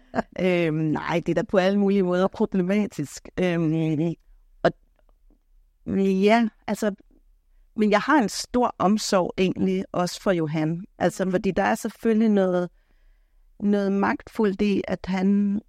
øhm, 0.40 0.74
nej, 0.74 1.22
det 1.26 1.28
er 1.28 1.34
da 1.34 1.42
på 1.42 1.58
alle 1.58 1.78
mulige 1.78 2.02
måder 2.02 2.28
problematisk. 2.28 3.28
Øhm, 3.40 4.14
og 4.62 4.72
ja, 5.96 6.48
altså, 6.66 6.94
men 7.80 7.90
jeg 7.90 8.00
har 8.00 8.18
en 8.18 8.28
stor 8.28 8.74
omsorg 8.78 9.34
egentlig 9.38 9.84
også 9.92 10.22
for 10.22 10.30
Johan. 10.30 10.84
Altså, 10.98 11.30
fordi 11.30 11.50
der 11.50 11.62
er 11.62 11.74
selvfølgelig 11.74 12.28
noget, 12.28 12.70
noget 13.60 13.92
magtfuldt 13.92 14.62
i, 14.62 14.82
at 14.88 14.98
han 15.04 15.60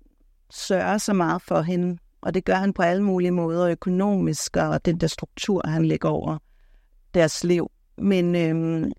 sørger 0.50 0.98
så 0.98 1.14
meget 1.14 1.42
for 1.42 1.62
hende. 1.62 1.98
Og 2.22 2.34
det 2.34 2.46
gør 2.46 2.56
han 2.56 2.74
på 2.74 2.82
alle 2.82 3.04
mulige 3.04 3.32
måder, 3.32 3.70
økonomisk 3.70 4.58
og 4.58 4.86
den 4.86 4.98
der 4.98 5.08
struktur, 5.08 5.68
han 5.68 5.86
lægger 5.86 6.10
over 6.10 6.38
deres 7.14 7.44
liv. 7.44 7.72
Men 7.98 8.36
øhm, 8.36 8.92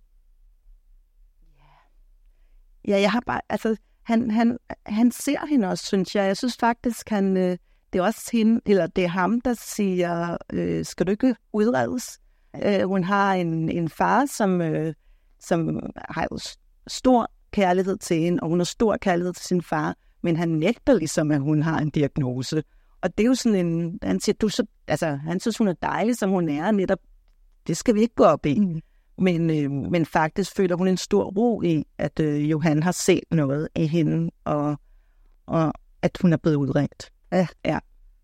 ja, 2.88 3.00
jeg 3.00 3.12
har 3.12 3.22
bare, 3.26 3.40
altså, 3.48 3.76
han, 4.02 4.30
han, 4.30 4.58
han 4.86 5.10
ser 5.10 5.46
hende 5.46 5.68
også, 5.68 5.86
synes 5.86 6.16
jeg. 6.16 6.24
Jeg 6.26 6.36
synes 6.36 6.56
faktisk, 6.56 7.08
han, 7.08 7.36
øh, 7.36 7.58
det 7.92 7.98
er 7.98 8.02
også 8.02 8.30
hende, 8.32 8.60
eller 8.66 8.86
det 8.86 9.04
er 9.04 9.08
ham, 9.08 9.40
der 9.40 9.54
siger, 9.54 10.36
øh, 10.52 10.84
skal 10.84 11.06
du 11.06 11.10
ikke 11.10 11.36
udredes? 11.52 12.21
Øh, 12.64 12.82
hun 12.88 13.04
har 13.04 13.34
en, 13.34 13.68
en 13.68 13.88
far, 13.88 14.26
som, 14.26 14.60
øh, 14.60 14.94
som 15.40 15.80
har 15.96 16.28
jo 16.32 16.38
stor 16.86 17.30
kærlighed 17.50 17.96
til 17.96 18.16
hende, 18.20 18.42
og 18.42 18.48
hun 18.48 18.58
har 18.58 18.64
stor 18.64 18.96
kærlighed 18.96 19.32
til 19.32 19.44
sin 19.44 19.62
far, 19.62 19.96
men 20.22 20.36
han 20.36 20.48
nægter 20.48 20.94
ligesom, 20.94 21.30
at 21.30 21.40
hun 21.40 21.62
har 21.62 21.78
en 21.78 21.90
diagnose. 21.90 22.62
Og 23.00 23.18
det 23.18 23.24
er 23.24 23.28
jo 23.28 23.34
sådan 23.34 23.66
en, 23.66 23.98
han 24.02 24.20
siger, 24.20 24.36
du 24.40 24.48
så, 24.48 24.64
altså, 24.88 25.06
han 25.06 25.40
synes, 25.40 25.58
hun 25.58 25.68
er 25.68 25.74
dejlig, 25.82 26.16
som 26.16 26.30
hun 26.30 26.48
er, 26.48 26.70
netop, 26.70 26.98
det 27.66 27.76
skal 27.76 27.94
vi 27.94 28.00
ikke 28.00 28.14
gå 28.14 28.24
op 28.24 28.46
i. 28.46 28.60
Mm. 28.60 28.80
Men, 29.18 29.50
øh, 29.50 29.70
men 29.70 30.06
faktisk 30.06 30.56
føler 30.56 30.76
hun 30.76 30.88
en 30.88 30.96
stor 30.96 31.24
ro 31.24 31.62
i, 31.62 31.84
at 31.98 32.20
øh, 32.20 32.50
Johan 32.50 32.82
har 32.82 32.92
set 32.92 33.24
noget 33.30 33.68
i 33.76 33.86
hende, 33.86 34.30
og, 34.44 34.76
og 35.46 35.72
at 36.02 36.18
hun 36.22 36.32
er 36.32 36.36
blevet 36.36 36.56
udredt. 36.56 37.12
Ja. 37.32 37.46
ja. 37.64 37.78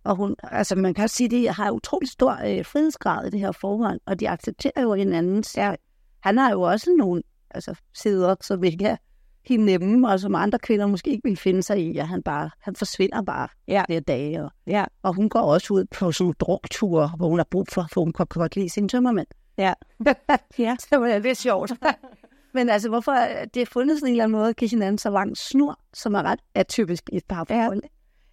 Og 0.09 0.17
hun, 0.17 0.37
altså 0.43 0.77
man 0.77 0.95
kan 0.95 1.09
sige, 1.09 1.27
at 1.27 1.31
de 1.31 1.49
har 1.49 1.71
utrolig 1.71 2.09
stor 2.09 2.33
øh, 2.33 2.65
frihedsgrad 2.65 3.27
i 3.27 3.31
det 3.31 3.41
her 3.41 3.53
forhold, 3.53 4.01
og 4.07 4.21
de 4.21 4.29
accepterer 4.29 4.83
jo 4.83 4.95
hinanden. 4.95 5.45
Ja. 5.57 5.75
Han 6.21 6.39
har 6.39 6.51
jo 6.51 6.63
også 6.63 6.95
nogle 6.99 7.23
altså, 7.51 7.75
sider, 7.95 8.35
som 8.41 8.65
ikke 8.65 8.85
er 8.85 8.97
helt 9.45 9.63
nemme, 9.63 10.09
og 10.09 10.21
som 10.21 10.35
andre 10.35 10.59
kvinder 10.59 10.87
måske 10.87 11.11
ikke 11.11 11.29
vil 11.29 11.37
finde 11.37 11.63
sig 11.63 11.79
i, 11.79 11.99
at 11.99 12.09
han 12.09 12.23
bare 12.23 12.51
han 12.61 12.77
forsvinder 12.77 13.23
bare 13.23 13.49
ja. 13.69 13.85
flere 13.87 14.01
dage. 14.01 14.45
Og, 14.45 14.51
ja. 14.67 14.85
og 15.03 15.15
hun 15.15 15.29
går 15.29 15.41
også 15.41 15.75
ud 15.75 15.85
på 15.85 16.13
sådan 16.13 16.35
drukture, 16.41 17.11
hvor 17.17 17.29
hun 17.29 17.39
har 17.39 17.47
brug 17.51 17.67
for, 17.73 17.87
for 17.93 18.01
hun 18.01 18.13
kan 18.13 18.27
godt 18.29 18.57
lide 18.57 18.69
sin 18.69 18.89
tømmermænd. 18.89 19.27
Ja. 19.59 19.75
ja. 20.59 20.77
Det 20.91 21.01
var 21.01 21.19
lidt 21.19 21.39
sjovt. 21.39 21.73
Men 22.55 22.69
altså, 22.69 22.89
hvorfor 22.89 23.13
det 23.55 23.63
er 23.63 23.67
fundet 23.67 23.99
sådan 23.99 24.09
en 24.09 24.13
eller 24.13 24.25
anden 24.25 24.39
måde 24.39 24.49
at 24.49 24.57
give 24.57 24.71
hinanden 24.71 24.99
så 24.99 25.11
lang 25.11 25.37
snor, 25.37 25.81
som 25.95 26.15
er 26.15 26.23
ret 26.23 26.41
atypisk 26.55 27.11
i 27.13 27.17
et 27.17 27.25
parforhold? 27.29 27.81
Ja. 27.83 27.89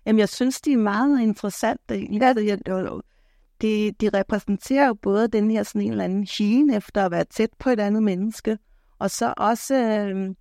Jamen, 0.05 0.19
jeg 0.19 0.29
synes, 0.29 0.61
de 0.61 0.73
er 0.73 0.77
meget 0.77 1.21
interessante. 1.21 1.95
Ja. 1.95 2.33
De, 3.61 3.91
de 3.91 4.09
repræsenterer 4.13 4.87
jo 4.87 4.93
både 4.93 5.27
den 5.27 5.51
her 5.51 5.63
sådan 5.63 5.81
en 5.81 5.91
eller 5.91 6.03
anden 6.03 6.27
hine 6.37 6.75
efter 6.75 7.05
at 7.05 7.11
være 7.11 7.25
tæt 7.25 7.49
på 7.59 7.69
et 7.69 7.79
andet 7.79 8.03
menneske, 8.03 8.57
og 8.99 9.11
så 9.11 9.33
også 9.37 9.75
øh, 9.75 10.35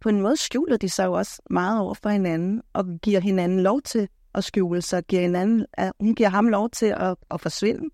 på 0.00 0.08
en 0.08 0.20
måde 0.20 0.36
skjuler 0.36 0.76
de 0.76 0.88
sig 0.88 1.04
jo 1.04 1.12
også 1.12 1.42
meget 1.50 1.80
over 1.80 1.94
for 1.94 2.08
hinanden, 2.08 2.62
og 2.72 2.84
giver 3.02 3.20
hinanden 3.20 3.60
lov 3.60 3.82
til 3.82 4.08
at 4.34 4.44
skjule 4.44 4.82
sig, 4.82 5.04
giver 5.04 5.22
hinanden, 5.22 5.66
at 5.72 5.92
hun 6.00 6.14
giver 6.14 6.28
ham 6.28 6.48
lov 6.48 6.70
til 6.70 6.86
at, 6.86 7.16
at 7.30 7.40
forsvinde. 7.40 7.90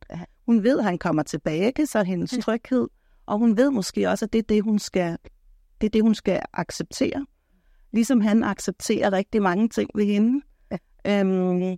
Hun 0.46 0.62
ved, 0.62 0.78
at 0.78 0.84
han 0.84 0.98
kommer 0.98 1.22
tilbage, 1.22 1.86
så 1.86 2.02
hendes 2.02 2.34
tryghed, 2.42 2.88
og 3.26 3.38
hun 3.38 3.56
ved 3.56 3.70
måske 3.70 4.08
også, 4.08 4.24
at 4.24 4.32
det 4.32 4.38
er 4.38 4.42
det, 4.42 4.62
hun 4.62 4.78
skal, 4.78 5.18
det 5.80 5.86
er 5.86 5.90
det, 5.90 6.02
hun 6.02 6.14
skal 6.14 6.40
acceptere. 6.52 7.26
Ligesom 7.92 8.20
han 8.20 8.44
accepterer 8.44 9.12
rigtig 9.12 9.42
mange 9.42 9.68
ting 9.68 9.90
ved 9.94 10.04
hende. 10.04 10.45
Øhm, 11.06 11.76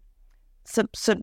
så, 0.66 0.86
så 0.94 1.22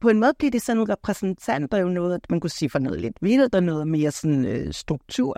på 0.00 0.08
en 0.08 0.20
måde 0.20 0.32
bliver 0.38 0.50
det 0.50 0.62
sådan 0.62 0.82
en 0.82 0.88
repræsentant, 0.88 1.72
der 1.72 1.78
jo 1.78 1.88
noget, 1.88 2.20
man 2.30 2.40
kunne 2.40 2.50
sige 2.50 2.70
for 2.70 2.78
noget 2.78 3.00
lidt 3.00 3.16
vildt, 3.20 3.54
og 3.54 3.62
noget 3.62 3.88
mere 3.88 4.10
sådan 4.10 4.44
øh, 4.44 4.72
struktur. 4.72 5.36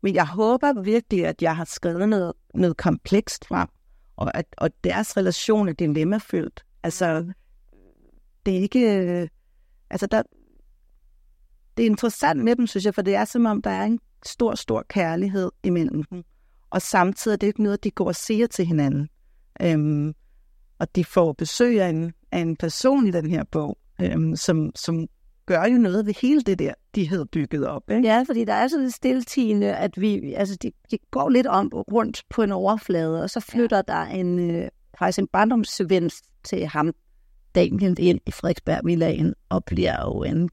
Men 0.00 0.14
jeg 0.14 0.26
håber 0.26 0.82
virkelig, 0.82 1.26
at 1.26 1.42
jeg 1.42 1.56
har 1.56 1.64
skrevet 1.64 2.08
noget, 2.08 2.32
noget 2.54 2.76
komplekst 2.76 3.46
frem, 3.46 3.68
og 4.16 4.36
at 4.36 4.46
og 4.58 4.70
deres 4.84 5.16
relation 5.16 5.68
er 5.68 5.72
dilemmafyldt. 5.72 6.64
Altså, 6.82 7.32
det 8.46 8.56
er 8.56 8.60
ikke... 8.60 8.96
Øh, 8.96 9.28
altså, 9.90 10.06
der, 10.06 10.22
det 11.76 11.82
er 11.82 11.86
interessant 11.86 12.44
med 12.44 12.56
dem, 12.56 12.66
synes 12.66 12.84
jeg, 12.84 12.94
for 12.94 13.02
det 13.02 13.14
er 13.14 13.24
som 13.24 13.46
om, 13.46 13.62
der 13.62 13.70
er 13.70 13.84
en 13.84 14.00
stor, 14.26 14.54
stor 14.54 14.84
kærlighed 14.88 15.50
imellem 15.62 16.04
dem. 16.04 16.24
Og 16.70 16.82
samtidig 16.82 17.34
er 17.34 17.38
det 17.38 17.46
ikke 17.46 17.62
noget, 17.62 17.84
de 17.84 17.90
går 17.90 18.06
og 18.06 18.14
siger 18.14 18.46
til 18.46 18.66
hinanden. 18.66 19.08
Øhm, 19.62 20.14
og 20.78 20.96
de 20.96 21.04
får 21.04 21.32
besøg 21.32 21.82
af 21.82 21.88
en, 21.88 22.12
af 22.32 22.38
en 22.38 22.56
person 22.56 23.06
i 23.06 23.10
den 23.10 23.30
her 23.30 23.44
bog, 23.44 23.78
øhm, 24.00 24.36
som, 24.36 24.72
som 24.74 25.08
gør 25.46 25.64
jo 25.64 25.78
noget 25.78 26.06
ved 26.06 26.14
hele 26.22 26.40
det 26.40 26.58
der, 26.58 26.74
de 26.94 27.08
havde 27.08 27.26
bygget 27.26 27.66
op. 27.66 27.90
Ikke? 27.90 28.08
Ja, 28.08 28.24
fordi 28.26 28.44
der 28.44 28.52
er 28.52 28.68
sådan 28.68 28.86
et 28.86 28.94
stiltigende, 28.94 29.76
at 29.76 30.00
vi, 30.00 30.32
altså 30.32 30.56
de, 30.62 30.72
de 30.90 30.98
går 31.10 31.28
lidt 31.28 31.46
om 31.46 31.68
rundt 31.68 32.22
på 32.30 32.42
en 32.42 32.52
overflade, 32.52 33.22
og 33.22 33.30
så 33.30 33.40
flytter 33.40 33.76
ja. 33.76 33.82
der 33.92 34.02
en, 34.02 34.50
øh, 34.50 34.68
faktisk 34.98 35.18
en 35.18 35.26
barndomsven 35.26 36.10
til 36.44 36.66
ham, 36.66 36.92
Daniel, 37.54 37.96
ind 37.98 38.20
i 38.26 38.30
Frederiksberg 38.30 38.80
Villagen, 38.84 39.34
og 39.48 39.64
bliver 39.64 40.02
jo 40.04 40.22
en 40.22 40.50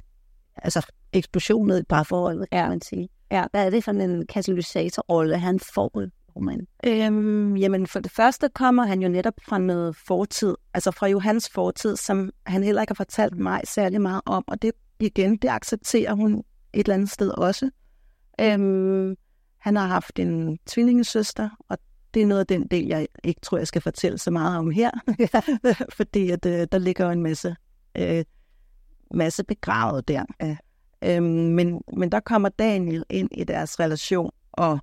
altså, 0.56 0.86
eksplosion 1.14 1.68
ned 1.68 1.80
i 1.80 1.84
parforholdet, 1.84 2.50
kan 2.50 2.60
ja. 2.60 2.70
man 2.70 2.82
sige. 2.82 3.10
Ja. 3.32 3.46
Hvad 3.52 3.66
er 3.66 3.70
det 3.70 3.84
for 3.84 3.92
en 3.92 4.28
katalysatorrolle, 4.28 5.38
han 5.38 5.60
får 5.60 5.92
roman? 6.36 6.68
Øhm, 6.86 7.56
jamen, 7.58 7.88
for 7.88 8.00
det 8.00 8.12
første 8.12 8.50
kommer 8.50 8.86
han 8.86 9.02
jo 9.02 9.10
netop 9.10 9.34
fra 9.48 9.58
noget 9.58 9.96
fortid, 9.96 10.56
altså 10.74 10.92
fra 10.92 11.08
Johans 11.08 11.50
fortid, 11.50 11.96
som 11.96 12.32
han 12.46 12.64
heller 12.64 12.82
ikke 12.82 12.92
har 12.92 12.96
fortalt 12.96 13.38
mig 13.38 13.62
særlig 13.64 14.02
meget 14.02 14.22
om, 14.26 14.44
og 14.48 14.62
det 14.62 14.72
igen, 15.00 15.38
det 15.38 15.50
accepterer 15.50 16.14
hun 16.14 16.38
et 16.74 16.80
eller 16.80 16.94
andet 16.94 17.10
sted 17.10 17.30
også. 17.30 17.70
Øhm, 18.42 19.16
han 19.60 19.76
har 19.76 19.88
haft 19.88 20.20
en 20.20 20.60
tvillingesøster, 20.66 21.50
og 21.70 21.78
det 22.14 22.22
er 22.22 22.26
noget 22.26 22.40
af 22.40 22.48
den 22.48 22.68
del, 22.68 22.88
jeg 22.88 23.08
ikke 23.24 23.42
tror, 23.42 23.58
jeg 23.58 23.68
skal 23.68 23.82
fortælle 23.82 24.18
så 24.18 24.32
meget 24.32 24.58
om 24.58 24.72
her, 24.72 24.92
fordi 25.98 26.30
at, 26.30 26.46
øh, 26.46 26.68
der 26.72 26.78
ligger 26.78 27.06
jo 27.06 27.12
en 27.12 27.24
masse, 27.24 27.56
øh, 27.98 28.26
masse 29.14 29.44
begravet 29.44 30.08
der. 30.08 30.26
Ja. 30.42 30.58
Øhm, 31.04 31.26
men, 31.26 31.82
men 31.98 32.12
der 32.12 32.20
kommer 32.20 32.50
Daniel 32.50 33.04
ind 33.10 33.30
i 33.32 33.44
deres 33.44 33.80
relation 33.80 34.32
og, 34.52 34.80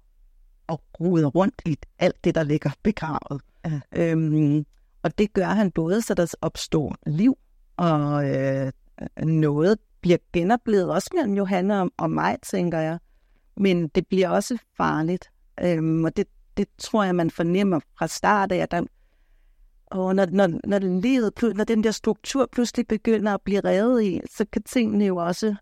og 0.70 0.82
ruder 1.00 1.28
rundt 1.28 1.62
i 1.66 1.76
alt 1.98 2.24
det, 2.24 2.34
der 2.34 2.42
ligger 2.42 2.70
begravet. 2.82 3.42
Ja. 3.64 3.80
Øhm, 3.96 4.66
og 5.02 5.18
det 5.18 5.32
gør 5.32 5.46
han 5.46 5.70
både, 5.70 6.02
så 6.02 6.14
der 6.14 6.34
opstår 6.40 6.96
liv, 7.06 7.38
og 7.76 8.30
øh, 8.30 8.72
noget 9.22 9.78
bliver 10.00 10.18
genoplevet, 10.32 10.90
også 10.90 11.10
mellem 11.14 11.34
Johanna 11.34 11.80
og, 11.80 11.90
og 11.96 12.10
mig, 12.10 12.36
tænker 12.42 12.78
jeg. 12.78 12.98
Men 13.56 13.88
det 13.88 14.06
bliver 14.06 14.28
også 14.28 14.58
farligt. 14.76 15.30
Øhm, 15.60 16.04
og 16.04 16.16
det, 16.16 16.26
det 16.56 16.68
tror 16.78 17.04
jeg, 17.04 17.14
man 17.14 17.30
fornemmer 17.30 17.80
fra 17.98 18.06
start 18.06 18.52
af, 18.52 18.56
at 18.56 18.70
der, 18.70 18.82
og 19.86 20.16
når, 20.16 20.26
når, 20.26 20.60
når, 20.64 20.78
den 20.78 21.00
livet, 21.00 21.32
når 21.54 21.64
den 21.64 21.84
der 21.84 21.90
struktur 21.90 22.48
pludselig 22.52 22.86
begynder 22.88 23.34
at 23.34 23.42
blive 23.44 23.60
revet 23.60 24.02
i, 24.02 24.20
så 24.36 24.44
kan 24.52 24.62
tingene 24.62 25.04
jo 25.04 25.16
også 25.16 25.54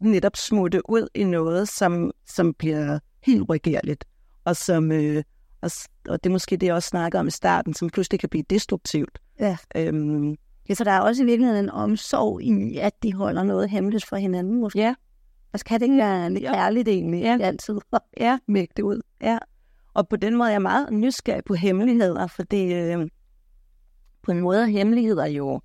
netop 0.00 0.36
smutte 0.36 0.90
ud 0.90 1.08
i 1.14 1.24
noget, 1.24 1.68
som, 1.68 2.10
som 2.26 2.54
bliver 2.54 2.98
helt 3.22 3.50
regerligt, 3.50 4.04
og 4.44 4.56
som 4.56 4.92
øh, 4.92 5.22
og, 5.64 5.70
og 6.08 6.24
det 6.24 6.30
er 6.30 6.32
måske 6.32 6.56
det, 6.56 6.66
jeg 6.66 6.74
også 6.74 6.88
snakker 6.88 7.20
om 7.20 7.26
i 7.26 7.30
starten, 7.30 7.74
som 7.74 7.90
pludselig 7.90 8.20
kan 8.20 8.28
blive 8.28 8.44
destruktivt. 8.50 9.18
Ja. 9.40 9.56
Øhm, 9.76 10.36
ja, 10.68 10.74
så 10.74 10.84
der 10.84 10.90
er 10.90 11.00
også 11.00 11.22
i 11.22 11.26
virkeligheden 11.26 11.64
en 11.64 11.70
omsorg 11.70 12.42
i, 12.42 12.78
at 12.78 13.02
de 13.02 13.14
holder 13.14 13.42
noget 13.42 13.70
hemmeligt 13.70 14.06
for 14.06 14.16
hinanden, 14.16 14.60
måske. 14.60 14.78
Ja. 14.78 14.94
Altså 15.52 15.64
kan 15.64 15.80
det 15.80 15.86
ikke 15.86 15.98
være 15.98 16.30
lidt 16.30 16.44
ja. 16.44 16.54
ærligt 16.54 16.88
egentlig, 16.88 17.22
ja. 17.22 17.38
altid 17.40 17.78
ja. 18.20 18.38
mægge 18.48 18.72
det 18.76 18.82
ud? 18.82 19.00
Ja. 19.22 19.38
Og 19.94 20.08
på 20.08 20.16
den 20.16 20.36
måde 20.36 20.48
er 20.48 20.52
jeg 20.52 20.62
meget 20.62 20.92
nysgerrig 20.92 21.44
på 21.44 21.54
hemmeligheder, 21.54 22.26
fordi 22.26 22.74
øh, 22.74 23.08
på 24.22 24.32
en 24.32 24.40
måde 24.40 24.60
er 24.60 24.66
hemmeligheder 24.66 25.26
jo 25.26 25.60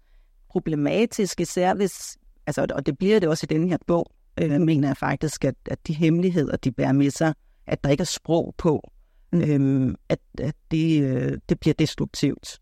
problematiske, 0.50 1.42
især 1.42 1.74
hvis, 1.74 2.18
altså, 2.48 2.68
og 2.76 2.86
det 2.86 2.98
bliver 2.98 3.20
det 3.20 3.30
også 3.30 3.48
i 3.50 3.54
den 3.54 3.70
her 3.70 3.78
bog, 3.88 4.12
øh, 4.42 4.62
mener 4.62 4.88
jeg 4.88 4.98
faktisk, 4.98 5.46
at, 5.46 5.56
at 5.66 5.88
de 5.88 5.94
hemmeligheder, 5.94 6.58
de 6.58 6.72
bærer 6.72 6.92
med 6.92 7.12
sig, 7.12 7.34
at 7.70 7.84
der 7.84 7.90
ikke 7.90 8.02
er 8.02 8.06
sprog 8.06 8.56
på, 8.58 8.92
mm. 9.34 9.42
øhm, 9.42 9.96
at, 10.10 10.20
at 10.40 10.56
det, 10.72 11.04
øh, 11.04 11.38
det 11.50 11.60
bliver 11.60 11.74
destruktivt. 11.74 12.60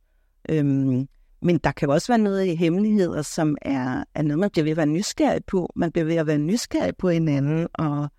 Øhm, 0.50 1.08
men 1.42 1.58
der 1.58 1.72
kan 1.72 1.90
også 1.90 2.08
være 2.08 2.18
noget 2.18 2.46
i 2.46 2.56
hemmeligheder, 2.56 3.22
som 3.22 3.58
er, 3.62 4.04
er 4.16 4.22
noget, 4.22 4.40
man 4.40 4.50
bliver 4.50 4.64
ved 4.64 4.72
at 4.72 4.78
være 4.78 4.86
nysgerrig 4.86 5.46
på. 5.46 5.70
Man 5.76 5.92
bliver 5.92 6.06
ved 6.06 6.16
at 6.16 6.28
være 6.28 6.38
nysgerrig 6.38 6.98
på 6.98 7.10
hinanden, 7.10 7.68
og, 7.74 8.10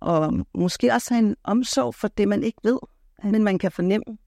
og 0.00 0.46
måske 0.54 0.92
også 0.92 1.14
have 1.14 1.26
en 1.26 1.36
omsorg 1.44 1.94
for 1.94 2.08
det, 2.08 2.28
man 2.28 2.42
ikke 2.42 2.58
ved, 2.64 2.78
ja. 3.24 3.30
men 3.30 3.44
man 3.44 3.58
kan 3.58 3.72
fornemme. 3.72 4.18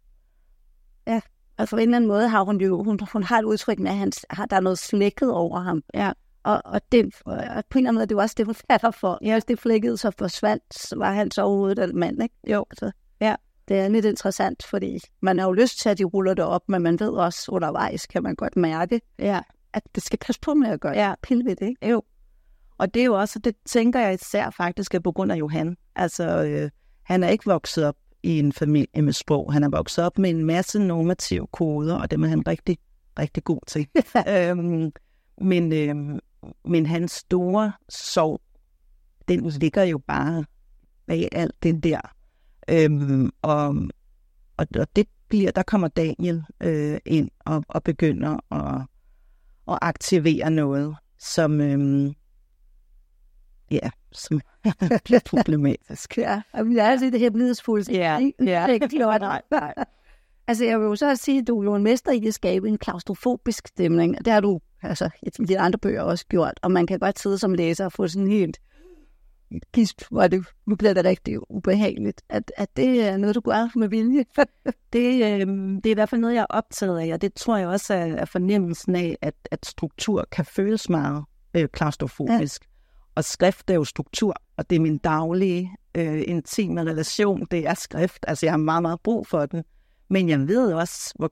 Ja, 1.08 1.22
og 1.58 1.68
på 1.68 1.76
en 1.76 1.82
eller 1.82 1.96
anden 1.96 2.08
måde 2.08 2.30
har 2.30 2.44
hun 2.44 2.62
jo, 2.62 2.84
hun, 2.84 3.00
hun 3.14 3.24
har 3.24 3.40
et 3.40 3.44
udtryk 3.44 3.80
med, 3.80 3.92
at 3.92 3.98
han, 3.98 4.12
har, 4.30 4.46
der 4.46 4.56
er 4.56 4.62
noget 4.62 4.80
slækket 4.80 5.32
over 5.32 5.60
ham. 5.60 5.84
Ja. 5.94 6.12
Og, 6.48 6.62
og, 6.66 6.82
det, 6.92 7.06
og 7.26 7.34
på 7.70 7.78
en 7.78 7.86
eller 7.86 7.90
anden 7.90 7.94
måde, 7.94 8.06
det 8.06 8.18
var 8.18 8.24
også 8.24 8.36
det, 8.38 8.46
hun 8.46 8.56
falder 8.70 8.92
for. 8.92 9.20
Ja, 9.22 9.40
det 9.48 9.60
flækkede 9.60 9.98
så 9.98 10.12
forsvandt, 10.18 10.64
så 10.74 10.96
var 10.98 11.14
han 11.14 11.32
så 11.32 11.42
overhovedet 11.42 11.90
en 11.90 12.00
mand, 12.00 12.24
ikke? 12.24 12.36
Jo. 12.48 12.66
Altså, 12.72 12.92
ja 13.22 13.36
det 13.68 13.78
er 13.78 13.88
lidt 13.88 14.06
interessant, 14.06 14.64
fordi 14.64 15.00
man 15.22 15.40
har 15.40 15.46
jo 15.46 15.52
lyst 15.52 15.80
til, 15.80 15.90
at 15.90 15.98
de 15.98 16.04
ruller 16.04 16.34
det 16.34 16.46
op, 16.46 16.70
men 16.70 16.82
man 16.82 17.00
ved 17.00 17.10
også 17.10 17.52
undervejs, 17.52 18.06
kan 18.06 18.24
man 18.24 18.36
godt 18.36 18.56
mærke, 18.56 19.02
ja. 19.20 19.42
at 19.74 19.84
det 19.96 20.04
skal 20.04 20.20
passe 20.20 20.42
på 20.42 20.54
med 20.54 20.70
at 20.70 20.80
gøre. 20.80 20.94
Ja, 20.94 21.14
pille 21.24 21.46
ved 21.46 21.56
det, 21.56 21.68
ikke? 21.68 21.90
Jo. 21.90 22.04
Og 22.78 22.94
det 22.94 23.02
er 23.02 23.06
jo 23.06 23.20
også, 23.20 23.40
det 23.40 23.56
tænker 23.66 24.00
jeg 24.00 24.14
især 24.14 24.50
faktisk 24.50 24.94
er 24.94 25.00
på 25.00 25.12
grund 25.12 25.32
af 25.32 25.36
Johan. 25.36 25.78
Altså, 25.96 26.44
øh, 26.44 26.70
han 27.04 27.24
er 27.24 27.30
ikke 27.30 27.46
vokset 27.46 27.86
op 27.86 27.96
i 28.24 28.40
en 28.40 28.54
familie 28.54 29.02
med 29.02 29.14
sprog. 29.14 29.54
Han 29.54 29.64
er 29.64 29.70
vokset 29.70 30.06
op 30.06 30.18
med 30.18 30.30
en 30.30 30.46
masse 30.46 30.80
normative 30.80 31.48
koder, 31.48 31.96
og 31.96 32.12
det 32.12 32.24
er 32.24 32.28
han 32.28 32.48
rigtig, 32.48 32.78
rigtig 33.20 33.44
god 33.44 33.60
til. 33.68 33.88
øhm, 34.34 34.92
men, 35.42 35.74
øhm, 35.74 36.20
men 36.66 36.86
hans 36.86 37.12
store 37.12 37.72
sorg, 37.90 38.42
den 39.28 39.50
ligger 39.50 39.84
jo 39.84 39.98
bare 39.98 40.46
bag 41.08 41.30
alt 41.32 41.64
den 41.64 41.80
der 41.80 42.18
Øhm, 42.70 43.30
og, 43.42 43.68
og, 44.58 44.68
og 44.80 44.96
det 44.96 45.08
bliver, 45.30 45.52
der 45.52 45.64
kommer 45.64 45.88
Daniel 45.88 46.44
øh, 46.62 46.98
ind 47.06 47.30
og, 47.46 47.64
og 47.68 47.84
begynder 47.84 48.54
at, 48.54 48.82
at 49.68 49.80
aktivere 49.82 50.52
noget, 50.52 50.96
som, 51.20 51.62
øhm, 51.62 52.14
ja, 53.72 53.90
som 54.12 54.42
bliver 55.06 55.20
problematisk. 55.26 56.18
Ja, 56.18 56.42
og 56.54 56.68
vi 56.68 56.78
er 56.78 56.86
altså 56.86 57.06
det 57.06 57.20
hemmelighedsfulde. 57.20 57.94
Ja, 57.94 58.30
ja. 58.44 58.68
Ikke 58.68 58.88
klart. 58.88 59.22
Nej, 59.22 59.42
nej. 59.52 59.74
Altså, 60.48 60.66
jeg 60.66 60.80
vil 60.80 60.86
jo 60.86 60.96
så 60.96 61.16
sige, 61.16 61.40
at 61.40 61.48
du 61.48 61.60
er 61.60 61.64
jo 61.64 61.76
en 61.76 61.84
mester 61.84 62.12
i 62.12 62.28
at 62.28 62.34
skabe 62.34 62.68
en 62.68 62.78
klaustrofobisk 62.78 63.68
stemning. 63.68 64.26
Det 64.26 64.34
har 64.34 64.40
du 64.40 64.60
altså, 64.88 65.10
i 65.24 65.30
de 65.30 65.60
andre 65.60 65.80
bøger 65.80 66.02
også 66.02 66.26
gjort. 66.26 66.60
Og 66.62 66.72
man 66.72 66.88
kan 66.88 67.00
godt 67.00 67.20
sidde 67.20 67.38
som 67.38 67.54
læser 67.54 67.86
og 67.86 67.92
få 67.92 68.08
sådan 68.08 68.28
helt 68.28 68.58
gisp, 69.74 70.02
hvor 70.12 70.28
det, 70.28 70.46
nu 70.66 70.76
bliver 70.76 70.94
det 70.94 71.06
rigtig 71.06 71.52
ubehageligt, 71.52 72.22
at, 72.30 72.52
at 72.58 72.78
det 72.78 73.04
er 73.04 73.18
noget, 73.18 73.36
du 73.36 73.42
gør 73.42 73.70
med 73.76 73.88
vilje. 73.90 74.26
det, 74.94 75.14
øh, 75.14 75.48
det 75.76 75.86
er 75.86 75.92
i 75.92 75.94
hvert 75.94 76.10
fald 76.10 76.22
noget, 76.22 76.36
jeg 76.36 76.42
er 76.42 76.56
optaget 76.58 77.00
af, 77.00 77.14
og 77.14 77.22
det 77.22 77.34
tror 77.34 77.58
jeg 77.58 77.68
også 77.68 77.94
er, 77.94 78.06
er 78.16 78.26
fornemmelsen 78.26 78.96
af, 78.96 79.18
at, 79.22 79.36
at 79.52 79.66
struktur 79.66 80.26
kan 80.32 80.46
føles 80.46 80.90
meget 80.90 81.24
øh, 81.54 81.68
klaustrofobisk. 81.68 82.62
Ja. 82.64 82.68
Og 83.16 83.24
skrift 83.24 83.70
er 83.70 83.74
jo 83.74 83.84
struktur, 83.84 84.36
og 84.58 84.70
det 84.70 84.76
er 84.76 84.80
min 84.80 84.98
daglige 84.98 85.72
øh, 85.96 86.24
intime 86.28 86.82
relation, 86.82 87.46
det 87.52 87.68
er 87.68 87.74
skrift. 87.74 88.26
Altså, 88.28 88.46
jeg 88.46 88.54
har 88.54 88.58
meget, 88.58 88.82
meget 88.82 89.00
brug 89.02 89.28
for 89.28 89.46
den. 89.46 89.64
Men 90.10 90.30
jeg 90.30 90.48
ved 90.48 90.74
også, 90.74 91.14
hvor, 91.16 91.32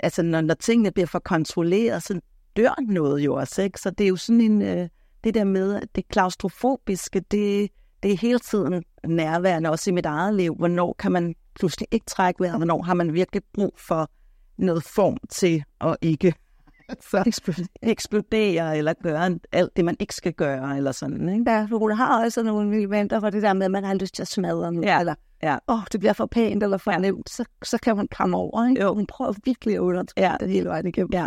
altså, 0.00 0.22
når, 0.22 0.40
når 0.40 0.54
tingene 0.54 0.90
bliver 0.90 1.06
for 1.06 1.18
kontrolleret, 1.18 2.02
så 2.02 2.20
dør 2.56 2.74
noget 2.88 3.20
jo 3.20 3.34
også, 3.34 3.62
ikke? 3.62 3.80
Så 3.80 3.90
det 3.90 4.04
er 4.04 4.08
jo 4.08 4.16
sådan 4.16 4.40
en... 4.40 4.62
Øh, 4.62 4.88
det 5.26 5.34
der 5.34 5.44
med, 5.44 5.74
at 5.74 5.88
det 5.94 6.08
klaustrofobiske, 6.08 7.20
det, 7.20 7.70
det 8.02 8.12
er 8.12 8.16
hele 8.16 8.38
tiden 8.38 8.84
nærværende, 9.06 9.70
også 9.70 9.90
i 9.90 9.92
mit 9.92 10.06
eget 10.06 10.34
liv. 10.34 10.54
Hvornår 10.54 10.96
kan 10.98 11.12
man 11.12 11.34
pludselig 11.54 11.88
ikke 11.90 12.06
trække 12.06 12.40
vejret? 12.40 12.56
Hvornår 12.56 12.82
har 12.82 12.94
man 12.94 13.14
virkelig 13.14 13.42
brug 13.54 13.74
for 13.78 14.10
noget 14.58 14.84
form 14.84 15.16
til 15.30 15.64
at 15.80 15.96
ikke 16.02 16.34
så 17.10 17.62
eksplodere 17.82 18.78
eller 18.78 18.92
gøre 19.02 19.38
alt 19.52 19.76
det, 19.76 19.84
man 19.84 19.96
ikke 20.00 20.14
skal 20.14 20.32
gøre, 20.32 20.76
eller 20.76 20.92
sådan. 20.92 21.28
Ikke? 21.28 21.50
Ja, 21.50 21.66
hun 21.66 21.92
har 21.92 22.24
også 22.24 22.42
nogle 22.42 22.76
elementer 22.76 23.20
for 23.20 23.30
det 23.30 23.42
der 23.42 23.52
med, 23.52 23.64
at 23.64 23.70
man 23.70 23.84
har 23.84 23.94
lyst 23.94 24.14
til 24.14 24.22
at 24.22 24.28
smadre 24.28 24.72
noget, 24.72 24.86
ja. 24.86 25.00
eller 25.00 25.14
ja. 25.42 25.58
åh, 25.68 25.80
det 25.92 26.00
bliver 26.00 26.12
for 26.12 26.26
pænt 26.26 26.62
eller 26.62 26.76
for 26.76 26.92
nemt, 26.92 27.30
så, 27.30 27.44
så 27.62 27.78
kan 27.78 27.96
man 27.96 28.08
komme 28.08 28.36
over. 28.36 28.68
Ikke? 28.68 28.82
Jo. 28.82 28.94
Hun 28.94 29.06
prøver 29.06 29.32
virkelig 29.44 29.74
at 29.74 29.80
undertrykke 29.80 30.28
ja. 30.30 30.36
det 30.40 30.48
hele 30.48 30.68
vejen 30.68 30.86
igennem. 30.86 31.10
Ja. 31.12 31.26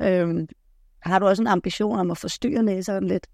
Øhm, 0.00 0.48
har 1.00 1.18
du 1.18 1.26
også 1.26 1.42
en 1.42 1.46
ambition 1.46 1.98
om 1.98 2.10
at 2.10 2.18
forstyrre 2.18 2.64
læseren 2.64 3.06
lidt? 3.06 3.26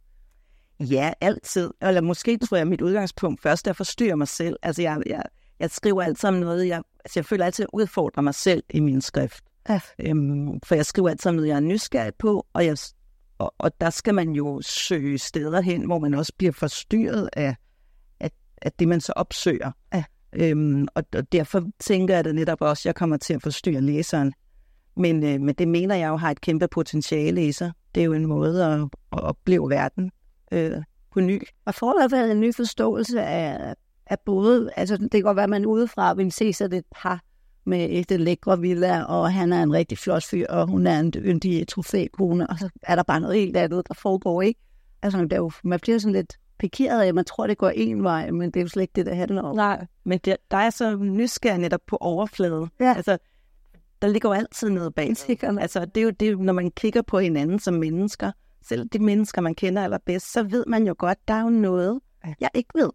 Ja, 0.80 1.12
altid. 1.20 1.70
Eller 1.82 2.00
måske 2.00 2.38
tror 2.38 2.56
jeg, 2.56 2.62
at 2.62 2.68
mit 2.68 2.80
udgangspunkt 2.80 3.42
først 3.42 3.66
er 3.66 3.70
at 3.70 3.76
forstyrre 3.76 4.16
mig 4.16 4.28
selv. 4.28 4.56
Altså, 4.62 4.82
jeg, 4.82 5.02
jeg, 5.06 5.22
jeg 5.60 5.70
skriver 5.70 6.02
altid 6.02 6.28
om 6.28 6.34
noget, 6.34 6.68
jeg, 6.68 6.82
altså, 7.04 7.20
jeg 7.20 7.24
føler 7.24 7.44
altid, 7.44 7.62
at 7.62 7.68
jeg 7.72 7.80
udfordrer 7.80 8.22
mig 8.22 8.34
selv 8.34 8.62
i 8.70 8.80
min 8.80 9.00
skrift. 9.00 9.44
Ja. 9.68 9.80
Øhm, 9.98 10.60
for 10.60 10.74
jeg 10.74 10.86
skriver 10.86 11.08
altid 11.08 11.28
om 11.28 11.34
noget, 11.34 11.48
jeg 11.48 11.56
er 11.56 11.60
nysgerrig 11.60 12.14
på, 12.18 12.46
og, 12.52 12.66
jeg, 12.66 12.76
og, 13.38 13.54
og 13.58 13.80
der 13.80 13.90
skal 13.90 14.14
man 14.14 14.30
jo 14.30 14.60
søge 14.62 15.18
steder 15.18 15.60
hen, 15.60 15.84
hvor 15.86 15.98
man 15.98 16.14
også 16.14 16.32
bliver 16.38 16.52
forstyrret 16.52 17.30
af, 17.32 17.56
af 18.62 18.72
det, 18.72 18.88
man 18.88 19.00
så 19.00 19.12
opsøger. 19.16 19.70
Ja. 19.94 20.04
Øhm, 20.32 20.88
og, 20.94 21.04
og 21.14 21.32
derfor 21.32 21.62
tænker 21.80 22.14
jeg 22.14 22.24
da 22.24 22.32
netop 22.32 22.60
også, 22.60 22.80
at 22.80 22.86
jeg 22.86 22.94
kommer 22.94 23.16
til 23.16 23.34
at 23.34 23.42
forstyrre 23.42 23.80
læseren. 23.80 24.32
Men, 24.96 25.24
øh, 25.24 25.40
men 25.40 25.54
det 25.54 25.68
mener 25.68 25.94
jeg 25.94 26.08
jo 26.08 26.16
har 26.16 26.30
et 26.30 26.40
kæmpe 26.40 26.68
potentiale 26.68 27.46
i 27.46 27.52
sig. 27.52 27.72
Det 27.94 28.00
er 28.00 28.04
jo 28.04 28.12
en 28.12 28.26
måde 28.26 28.64
at, 28.64 28.80
at 29.12 29.20
opleve 29.22 29.70
verden 29.70 30.10
øh, 30.52 30.82
på 31.12 31.20
ny. 31.20 31.42
Og 31.64 31.74
får 31.74 31.92
der 31.92 32.08
været 32.08 32.30
en 32.30 32.40
ny 32.40 32.54
forståelse 32.54 33.22
af, 33.22 33.74
af 34.06 34.18
både, 34.26 34.70
altså 34.76 34.96
det 34.96 35.10
kan 35.10 35.22
godt 35.22 35.36
være, 35.36 35.44
at 35.44 35.50
man 35.50 35.66
udefra 35.66 36.14
vil 36.14 36.32
se 36.32 36.52
sig 36.52 36.64
et 36.64 36.84
par 37.02 37.20
med 37.64 37.88
et 37.90 38.20
lækre 38.20 38.60
villa, 38.60 39.02
og 39.02 39.32
han 39.32 39.52
er 39.52 39.62
en 39.62 39.72
rigtig 39.72 39.98
flot 39.98 40.24
fyr, 40.24 40.46
og 40.48 40.66
hun 40.66 40.86
er 40.86 41.00
en 41.00 41.12
yndig 41.16 41.68
trofækone, 41.68 42.46
og 42.50 42.58
så 42.58 42.68
er 42.82 42.96
der 42.96 43.02
bare 43.02 43.20
noget 43.20 43.36
helt 43.36 43.56
andet, 43.56 43.88
der 43.88 43.94
foregår, 43.94 44.42
ikke? 44.42 44.60
Altså, 45.02 45.26
der 45.30 45.36
jo, 45.36 45.50
man 45.64 45.80
bliver 45.80 45.98
sådan 45.98 46.12
lidt 46.12 46.38
pikeret 46.58 47.02
af, 47.02 47.14
man 47.14 47.24
tror, 47.24 47.46
det 47.46 47.58
går 47.58 47.68
en 47.68 48.02
vej, 48.04 48.30
men 48.30 48.50
det 48.50 48.56
er 48.56 48.62
jo 48.62 48.68
slet 48.68 48.82
ikke 48.82 48.92
det, 48.96 49.06
der 49.06 49.14
handler 49.14 49.42
om. 49.42 49.56
Nej, 49.56 49.86
men 50.04 50.18
det, 50.18 50.36
der 50.50 50.56
er 50.56 50.70
så 50.70 50.96
nysgerrig 50.96 51.58
netop 51.58 51.80
på 51.86 51.96
overfladen. 52.00 52.68
Ja. 52.80 52.94
Altså, 52.96 53.18
der 54.02 54.08
ligger 54.08 54.28
jo 54.28 54.32
altid 54.32 54.70
noget 54.70 54.94
bag. 54.94 55.14
Altså, 55.42 55.84
det 55.84 56.00
er 56.00 56.04
jo 56.04 56.10
det, 56.10 56.38
når 56.40 56.52
man 56.52 56.70
kigger 56.70 57.02
på 57.02 57.18
hinanden 57.18 57.58
som 57.58 57.74
mennesker, 57.74 58.32
selv 58.68 58.88
de 58.88 58.98
mennesker, 58.98 59.40
man 59.40 59.54
kender 59.54 59.84
allerbedst, 59.84 60.32
så 60.32 60.42
ved 60.42 60.64
man 60.66 60.86
jo 60.86 60.94
godt, 60.98 61.18
der 61.28 61.34
er 61.34 61.42
jo 61.42 61.50
noget, 61.50 62.00
jeg 62.40 62.50
ikke 62.54 62.70
ved. 62.74 62.90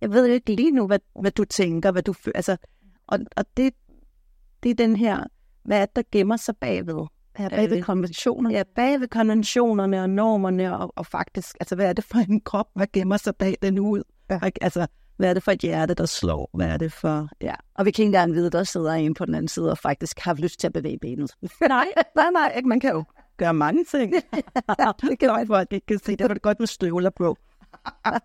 Jeg 0.00 0.10
ved 0.10 0.26
jo 0.26 0.32
ikke 0.32 0.54
lige 0.54 0.70
nu, 0.70 0.86
hvad, 0.86 0.98
hvad 1.20 1.30
du 1.30 1.44
tænker, 1.44 1.92
hvad 1.92 2.02
du 2.02 2.12
føler. 2.12 2.36
Altså, 2.36 2.56
og, 3.06 3.18
og 3.36 3.44
det, 3.56 3.74
det 4.62 4.70
er 4.70 4.74
den 4.74 4.96
her, 4.96 5.24
hvad 5.62 5.82
er 5.82 5.86
der 5.86 6.02
gemmer 6.12 6.36
sig 6.36 6.56
bagved? 6.56 7.06
Ja, 7.38 7.48
bagved 7.48 7.82
konventionerne. 7.82 8.54
Ja, 8.54 8.62
bagved 8.76 9.08
konventionerne 9.08 10.02
og 10.02 10.10
normerne, 10.10 10.78
og, 10.78 10.92
og 10.96 11.06
faktisk, 11.06 11.56
altså, 11.60 11.74
hvad 11.74 11.88
er 11.88 11.92
det 11.92 12.04
for 12.04 12.18
en 12.18 12.40
krop, 12.40 12.66
hvad 12.74 12.86
gemmer 12.92 13.16
sig 13.16 13.36
bag 13.36 13.56
den 13.62 13.78
ud? 13.78 14.02
Ja. 14.30 14.38
Altså, 14.60 14.86
hvad 15.16 15.30
er 15.30 15.34
det 15.34 15.42
for 15.42 15.52
et 15.52 15.60
hjerte, 15.60 15.94
der 15.94 16.06
slår? 16.06 16.50
Hvad 16.54 16.66
er 16.66 16.76
det 16.76 16.92
for... 16.92 17.28
Ja. 17.40 17.54
Og 17.74 17.86
vi 17.86 17.90
kan 17.90 18.02
ikke 18.02 18.06
engang 18.06 18.32
vide, 18.32 18.50
der 18.50 18.64
sidder 18.64 18.92
en 18.92 19.14
på 19.14 19.26
den 19.26 19.34
anden 19.34 19.48
side 19.48 19.70
og 19.70 19.78
faktisk 19.78 20.18
har 20.20 20.34
lyst 20.34 20.60
til 20.60 20.66
at 20.66 20.72
bevæge 20.72 20.98
benet. 20.98 21.30
nej, 21.68 21.86
nej, 22.16 22.30
nej, 22.30 22.52
ikke. 22.56 22.68
man 22.68 22.80
kan 22.80 22.90
jo 22.90 23.04
gøre 23.36 23.54
mange 23.54 23.84
ting. 23.84 24.14
det 25.10 25.18
kan 25.18 25.28
jeg 25.28 25.44
folk 25.46 25.72
ikke 25.72 25.86
kan 25.86 25.98
se. 25.98 26.16
Det 26.16 26.28
var 26.28 26.34
det 26.34 26.42
godt 26.42 26.58
med 26.58 26.66
støvler 26.66 27.10
på. 27.10 27.36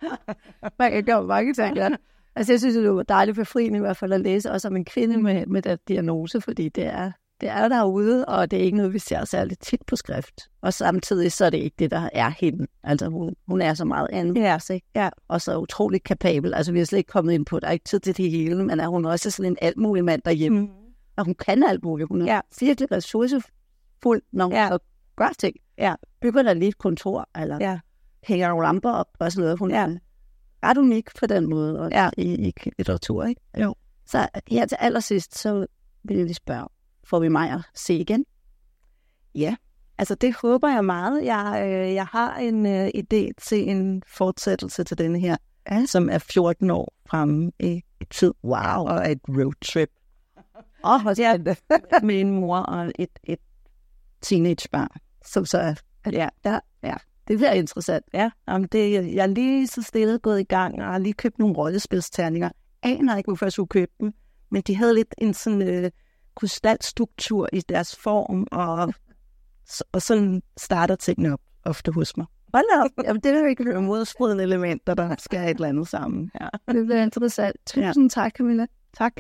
man 0.80 0.92
kan 0.92 1.04
gøre 1.04 1.24
mange 1.24 1.54
ting, 1.54 1.76
ja. 1.76 1.90
Altså, 2.36 2.54
jeg 2.54 2.60
synes, 2.60 2.76
det 2.76 2.96
var 2.96 3.04
dejligt 3.04 3.36
befriende 3.36 3.78
i 3.78 3.80
hvert 3.80 3.98
fald 3.98 4.14
at 4.14 4.22
læse 4.22 4.52
også 4.52 4.68
om 4.68 4.76
en 4.76 4.86
kvinde 4.86 5.18
med, 5.18 5.46
med 5.46 5.62
den 5.62 5.78
diagnose, 5.88 6.42
fordi 6.42 6.70
det 6.70 6.86
er, 6.86 7.12
det 7.42 7.50
er 7.50 7.68
derude, 7.68 8.26
og 8.26 8.52
det 8.52 8.60
er 8.60 8.64
ikke 8.64 8.78
noget, 8.78 8.94
vi 8.94 9.00
ser 9.00 9.26
særligt 9.26 9.62
tit 9.62 9.82
på 9.88 9.96
skrift. 9.96 10.42
Og 10.62 10.74
samtidig 10.74 11.32
så 11.32 11.46
er 11.46 11.50
det 11.50 11.58
ikke 11.58 11.76
det, 11.80 11.92
der 11.92 12.10
er 12.14 12.30
hende. 12.40 12.68
Altså, 12.84 13.08
hun, 13.08 13.36
hun 13.48 13.62
er 13.62 13.74
så 13.74 13.86
meget 13.86 14.08
andet. 14.12 14.42
Ja. 14.42 14.60
Ikke? 14.70 14.88
ja. 14.96 15.10
Og 15.28 15.42
så 15.42 15.58
utrolig 15.58 16.04
kapabel. 16.04 16.54
Altså, 16.54 16.72
vi 16.72 16.78
har 16.78 16.86
slet 16.86 16.98
ikke 16.98 17.12
kommet 17.12 17.34
ind 17.34 17.46
på, 17.46 17.60
der 17.60 17.68
er 17.68 17.72
ikke 17.72 17.86
tid 17.86 18.00
til 18.00 18.18
det 18.18 18.32
hele, 18.32 18.66
men 18.66 18.80
er 18.80 18.88
hun 18.88 19.06
også 19.06 19.32
sådan 19.32 19.52
en 19.52 19.58
alt 19.62 19.78
mulig 19.78 20.06
mand 20.06 20.22
derhjemme. 20.26 20.60
Mm. 20.60 20.70
Og 21.18 21.26
hun 21.26 21.36
kan 21.36 21.64
alt 21.64 21.84
muligt. 21.84 22.08
Hun 22.08 22.22
er 22.22 22.34
ja. 22.34 22.42
virkelig 22.60 22.92
ressourcefuld, 22.92 24.22
når 24.32 24.46
hun 24.46 24.54
ja 24.54 24.78
gør 25.16 25.30
ting. 25.40 25.56
Ja. 25.78 25.96
Bygger 26.22 26.44
der 26.44 26.54
lige 26.54 26.70
et 26.70 26.78
kontor, 26.78 27.30
eller 27.42 27.58
ja. 27.62 27.80
hænger 28.24 28.48
nogle 28.48 28.66
lamper 28.66 28.92
op 28.92 29.08
og 29.20 29.32
sådan 29.32 29.44
noget. 29.44 29.60
Hun 29.60 29.72
ja. 29.72 29.88
er 29.88 29.98
ret 30.64 30.78
unik 30.78 31.10
på 31.20 31.26
den 31.26 31.50
måde, 31.50 31.80
og 31.80 31.92
ja. 31.92 32.10
i, 32.18 32.48
i 32.48 32.54
litteratur, 32.78 33.24
ikke? 33.24 33.42
Jo. 33.62 33.76
Så 34.06 34.28
her 34.48 34.66
til 34.66 34.78
allersidst, 34.80 35.38
så 35.38 35.66
vil 36.04 36.18
jeg 36.18 36.26
lige 36.26 36.36
spørge, 36.36 36.68
får 37.06 37.20
vi 37.20 37.28
mig 37.28 37.52
at 37.52 37.62
se 37.76 37.94
igen? 37.94 38.26
Ja, 39.36 39.56
altså 39.98 40.16
det 40.16 40.36
håber 40.42 40.70
jeg 40.70 40.86
meget. 40.86 41.26
Jeg, 41.26 41.64
øh, 41.68 41.94
jeg 41.94 42.06
har 42.06 42.38
en 42.38 42.66
øh, 42.66 42.88
idé 42.88 43.30
til 43.42 43.70
en 43.70 44.04
fortsættelse 44.08 44.84
til 44.84 44.98
denne 44.98 45.20
her, 45.20 45.38
ja. 45.72 45.86
som 45.86 46.10
er 46.10 46.18
14 46.18 46.72
år 46.72 46.94
fremme 47.10 47.52
i, 47.60 47.82
tid. 48.12 48.34
Wow. 48.44 48.88
Og 48.88 49.12
et 49.12 49.20
roadtrip 49.30 49.90
Åh, 50.86 51.02
hvor 51.02 51.22
Ja. 51.22 51.38
med 52.08 52.22
en 52.22 52.32
mor 52.32 52.58
og 52.58 52.92
et, 53.00 53.20
et 53.24 53.40
teenagebarn. 54.22 54.90
Som 55.26 55.46
så 55.46 55.58
er, 55.58 55.76
Ja, 56.12 56.30
ja, 56.46 56.60
ja, 56.84 56.94
det 57.28 57.38
bliver 57.38 57.52
interessant. 57.52 58.06
ja. 58.14 58.32
Jamen 58.48 58.68
det, 58.72 58.94
jeg 59.16 59.24
er 59.24 59.28
lige 59.28 59.68
så 59.68 59.82
stille 59.82 60.20
gået 60.20 60.40
i 60.40 60.44
gang, 60.44 60.82
og 60.82 60.86
har 60.86 60.98
lige 60.98 61.14
købt 61.14 61.40
nogle 61.40 61.56
rollespilsterninger. 61.56 62.50
Aner 62.84 63.18
ikke, 63.18 63.28
hvorfor 63.28 63.46
jeg 63.46 63.52
skulle 63.52 63.68
købe 63.68 63.92
dem, 64.00 64.14
men 64.52 64.62
de 64.62 64.76
havde 64.76 64.94
lidt 64.94 65.16
en 65.18 65.34
sådan 65.34 65.62
øh, 65.62 65.92
krystalstruktur 66.36 67.50
i 67.54 67.60
deres 67.60 67.96
form, 67.96 68.48
og, 68.52 68.94
og 69.92 70.02
sådan 70.02 70.42
starter 70.58 70.96
tingene 70.96 71.34
op 71.34 71.40
ofte 71.66 71.92
hos 71.92 72.18
mig. 72.18 72.26
Hold 72.54 72.66
op. 72.84 73.06
Jamen, 73.06 73.22
det 73.22 73.32
er 73.32 73.40
jo 73.40 73.46
ikke 73.46 73.64
Det 73.64 73.84
modsprudende 73.84 74.44
elementer, 74.44 74.94
der 74.94 75.16
skal 75.20 75.40
have 75.40 75.52
et 75.52 75.56
eller 75.56 75.68
andet 75.68 75.88
sammen. 75.88 76.32
Ja. 76.42 76.74
Det 76.74 76.86
bliver 76.86 77.04
interessant. 77.04 77.56
Tusind 77.68 78.12
ja. 78.12 78.22
tak, 78.22 78.32
Camilla. 78.38 78.66
Tak. 78.98 79.14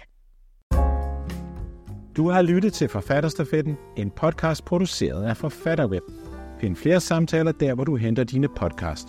Du 2.17 2.30
har 2.30 2.41
lyttet 2.41 2.73
til 2.73 2.89
Forfatterstafetten, 2.89 3.78
en 3.97 4.12
podcast 4.12 4.65
produceret 4.65 5.23
af 5.23 5.38
Forfatterweb. 5.38 6.04
Find 6.60 6.75
flere 6.75 6.99
samtaler 6.99 7.51
der, 7.51 7.75
hvor 7.75 7.84
du 7.84 7.95
henter 7.95 8.23
dine 8.23 8.47
podcast. 8.47 9.08